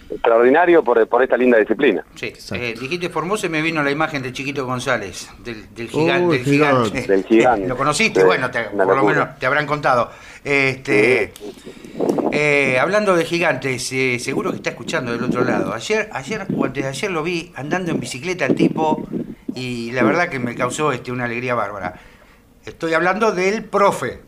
extraordinario 0.09 0.83
por, 0.83 1.05
por 1.07 1.23
esta 1.23 1.35
linda 1.37 1.57
disciplina. 1.57 2.03
Sí, 2.15 2.33
eh, 2.53 2.75
dijiste 2.79 3.09
Formosa 3.09 3.47
y 3.47 3.49
me 3.49 3.61
vino 3.61 3.81
la 3.83 3.91
imagen 3.91 4.21
de 4.21 4.31
Chiquito 4.31 4.65
González, 4.65 5.29
del, 5.43 5.73
del, 5.73 5.89
Oh, 5.93 6.05
del 6.05 6.39
el 6.39 6.43
gigante. 6.45 6.89
gigante. 6.89 7.07
Del 7.07 7.23
gigante. 7.27 7.67
¿Lo 7.67 7.77
conociste? 7.77 8.19
Sí, 8.21 8.25
bueno, 8.25 8.49
te- 8.51 8.63
por 8.65 8.95
lo 8.95 9.03
menos 9.03 9.39
te 9.39 9.45
habrán 9.45 9.65
contado. 9.65 10.11
Este, 10.43 11.33
eh, 12.31 12.77
hablando 12.79 13.15
de 13.15 13.25
gigantes, 13.25 13.91
eh, 13.93 14.17
seguro 14.19 14.51
que 14.51 14.57
está 14.57 14.71
escuchando 14.71 15.11
del 15.11 15.23
otro 15.23 15.43
lado. 15.43 15.73
Ayer, 15.73 16.09
ayer 16.11 16.45
o 16.55 16.65
antes 16.65 16.83
de 16.83 16.89
ayer 16.89 17.11
lo 17.11 17.23
vi 17.23 17.51
andando 17.55 17.91
en 17.91 17.99
bicicleta 17.99 18.45
el 18.45 18.55
tipo 18.55 19.07
y 19.55 19.91
la 19.91 20.03
verdad 20.03 20.29
que 20.29 20.39
me 20.39 20.55
causó 20.55 20.91
este, 20.91 21.11
una 21.11 21.25
alegría 21.25 21.55
bárbara. 21.55 21.93
Estoy 22.65 22.93
hablando 22.93 23.31
del 23.31 23.63
profe. 23.65 24.19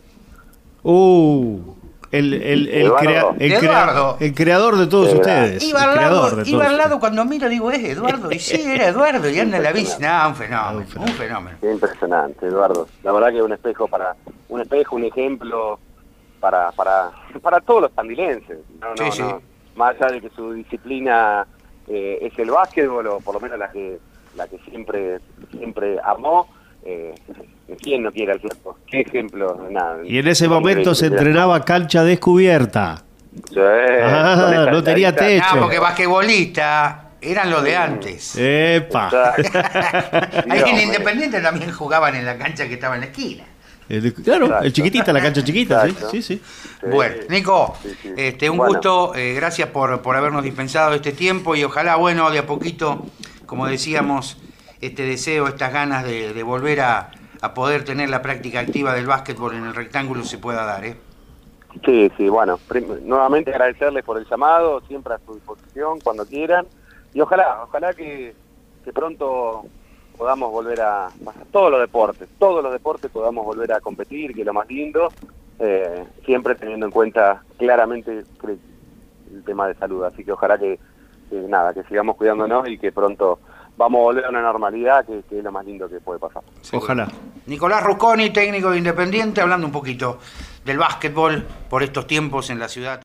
Uh, 0.84 1.74
El, 2.12 2.34
el, 2.34 2.68
el, 2.70 2.92
crea- 2.94 3.26
el 3.40 3.58
crea- 3.60 4.34
creador 4.36 4.78
de 4.78 4.88
todos 4.88 5.10
Eduardo. 5.10 5.22
ustedes. 5.22 5.64
Iba 5.64 5.82
al 5.84 5.96
lado, 5.96 6.24
de 6.26 6.32
todos 6.32 6.48
iba 6.48 6.66
al 6.66 6.78
lado 6.78 7.00
cuando 7.00 7.26
miro 7.26 7.50
digo, 7.50 7.72
es 7.72 7.84
Eduardo. 7.84 8.32
Y 8.32 8.40
sí, 8.40 8.62
era 8.62 8.88
Eduardo. 8.88 9.30
Y 9.30 9.40
anda 9.40 9.60
la 9.60 9.72
bici. 9.72 10.02
No, 10.02 10.30
un 10.30 10.36
fenómeno. 10.36 10.86
Un 10.96 11.02
Un 11.02 11.08
fenómeno. 11.10 11.58
Qué 11.62 11.72
impresionante, 11.72 12.46
Eduardo. 12.48 12.88
La 13.04 13.12
verdad 13.12 13.30
que 13.30 13.38
es 13.38 13.44
un 13.44 13.54
espejo 13.54 13.88
para, 13.88 14.16
un 14.50 14.62
espejo, 14.62 14.96
un 14.96 15.04
ejemplo 15.06 15.80
para, 16.40 16.72
para, 16.72 17.12
para 17.42 17.60
todos 17.62 17.82
los 17.84 17.92
tandilenses. 17.92 18.60
No, 18.80 18.90
no, 18.90 19.06
Sí, 19.12 19.12
sí. 19.18 19.22
no. 19.22 19.42
Más 19.76 19.96
allá 20.00 20.14
de 20.14 20.22
que 20.22 20.30
su 20.30 20.54
disciplina 20.54 21.46
eh, 21.88 22.20
es 22.22 22.38
el 22.40 22.50
básquetbol, 22.52 23.08
o 23.08 23.20
por 23.20 23.34
lo 23.36 23.40
menos 23.42 23.60
la 23.60 23.70
que, 23.72 24.00
la 24.38 24.48
que 24.48 24.58
siempre, 24.70 25.20
siempre 25.52 25.98
amó, 26.04 26.48
eh, 26.86 27.16
¿quién 27.82 28.04
no 28.04 28.12
quiere 28.12 28.34
al 28.34 28.40
flaco? 28.40 28.78
¿Qué 28.88 29.02
ejemplo? 29.02 29.68
Nada, 29.72 29.98
Y 30.06 30.20
en 30.20 30.28
ese 30.28 30.48
momento 30.48 30.94
se 30.96 31.08
entrenaba 31.08 31.64
cancha 31.66 32.04
descubierta. 32.04 33.04
Sí, 33.50 33.60
Ah, 33.60 34.70
no 34.72 34.84
tenía 34.84 35.14
charadita. 35.14 35.44
techo. 35.44 35.46
Ah, 35.58 35.62
porque 35.62 35.80
basquetbolista 35.80 37.10
eran 37.22 37.50
los 37.50 37.64
de 37.64 37.76
antes. 37.76 38.36
¡Epa! 38.38 39.10
Ahí 40.50 40.62
en. 40.70 40.80
Independiente 40.80 41.42
también 41.42 41.72
jugaban 41.72 42.16
en 42.16 42.26
la 42.26 42.38
cancha 42.38 42.68
que 42.68 42.76
estaba 42.76 42.96
en 42.96 43.02
la 43.02 43.08
esquina. 43.08 43.44
El- 43.90 44.14
claro, 44.14 44.46
Exacto. 44.46 44.66
el 44.66 44.74
chiquitita, 44.74 45.14
la 45.14 45.22
cancha 45.22 45.44
chiquita, 45.44 45.86
sí, 45.86 45.96
sí, 46.12 46.22
sí. 46.22 46.42
Sí. 46.82 46.88
Bueno, 46.90 47.16
Nico, 47.30 47.78
Sí, 47.84 47.90
sí. 48.02 48.14
este, 48.18 48.50
un 48.50 48.58
Bueno. 48.58 48.74
gusto, 48.74 49.14
eh, 49.16 49.34
gracias 49.36 49.70
por, 49.70 50.02
por 50.02 50.16
habernos 50.16 50.44
dispensado 50.44 50.94
este 50.96 51.12
tiempo 51.12 51.56
y 51.56 51.64
ojalá, 51.64 51.96
bueno, 51.98 52.32
de 52.32 52.40
a 52.40 52.46
poquito, 52.48 53.06
como 53.46 53.68
decíamos, 53.68 54.38
este 54.82 55.04
deseo, 55.04 55.48
estas 55.48 55.72
ganas 55.74 56.04
de, 56.04 56.34
de 56.34 56.44
volver 56.44 56.82
a, 56.82 57.12
poder 57.54 57.86
tener 57.86 58.10
la 58.10 58.24
práctica 58.24 58.60
activa 58.60 58.94
del 58.96 59.06
básquetbol 59.06 59.54
en 59.54 59.66
el 59.66 59.76
rectángulo 59.76 60.24
se 60.24 60.40
pueda 60.40 60.66
dar, 60.66 60.84
¿eh? 60.84 60.98
Sí, 61.86 62.12
sí, 62.18 62.28
bueno, 62.28 62.58
nuevamente 63.04 63.52
agradecerles 63.52 64.04
por 64.04 64.18
el 64.18 64.26
llamado, 64.26 64.82
siempre 64.88 65.14
a 65.14 65.20
su 65.20 65.36
disposición, 65.36 66.00
cuando 66.00 66.26
quieran, 66.26 66.66
y 67.14 67.22
ojalá, 67.22 67.64
ojalá 67.64 67.94
que, 67.94 68.34
pronto 68.94 69.66
podamos 70.18 70.52
volver 70.52 70.82
a, 70.82 71.08
a 71.08 71.12
todos 71.52 71.70
los 71.70 71.82
deportes, 71.82 72.28
todos 72.40 72.64
los 72.64 72.72
deportes 72.72 73.12
podamos 73.12 73.46
volver 73.46 73.74
a 73.74 73.82
competir, 73.82 74.34
que 74.34 74.42
es 74.42 74.46
lo 74.48 74.54
más 74.54 74.68
lindo, 74.68 75.10
eh, 75.60 76.04
siempre 76.26 76.56
teniendo 76.56 76.88
en 76.88 76.92
cuenta 76.92 77.44
claramente 77.58 78.24
el 78.42 79.44
tema 79.46 79.68
de 79.68 79.76
salud, 79.76 80.04
así 80.04 80.24
que 80.24 80.32
ojalá 80.32 80.58
que 80.58 80.80
nada, 81.32 81.74
que 81.74 81.84
sigamos 81.84 82.16
cuidándonos 82.16 82.68
y 82.68 82.78
que 82.78 82.92
pronto 82.92 83.40
vamos 83.78 84.00
a 84.00 84.04
volver 84.04 84.26
a 84.26 84.30
una 84.30 84.42
normalidad, 84.42 85.06
que, 85.06 85.24
que 85.30 85.40
es 85.40 85.44
lo 85.44 85.52
más 85.52 85.66
lindo 85.66 85.90
que 85.90 86.00
puede 86.00 86.20
pasar. 86.20 86.44
Ojalá. 86.74 87.08
Nicolás 87.46 87.84
Rusconi, 87.84 88.32
técnico 88.32 88.72
de 88.72 88.78
Independiente, 88.78 89.42
hablando 89.42 89.68
un 89.68 89.74
poquito 89.74 90.20
del 90.64 90.78
básquetbol 90.78 91.46
por 91.70 91.84
estos 91.84 92.08
tiempos 92.08 92.50
en 92.50 92.60
la 92.60 92.68
ciudad. 92.68 93.02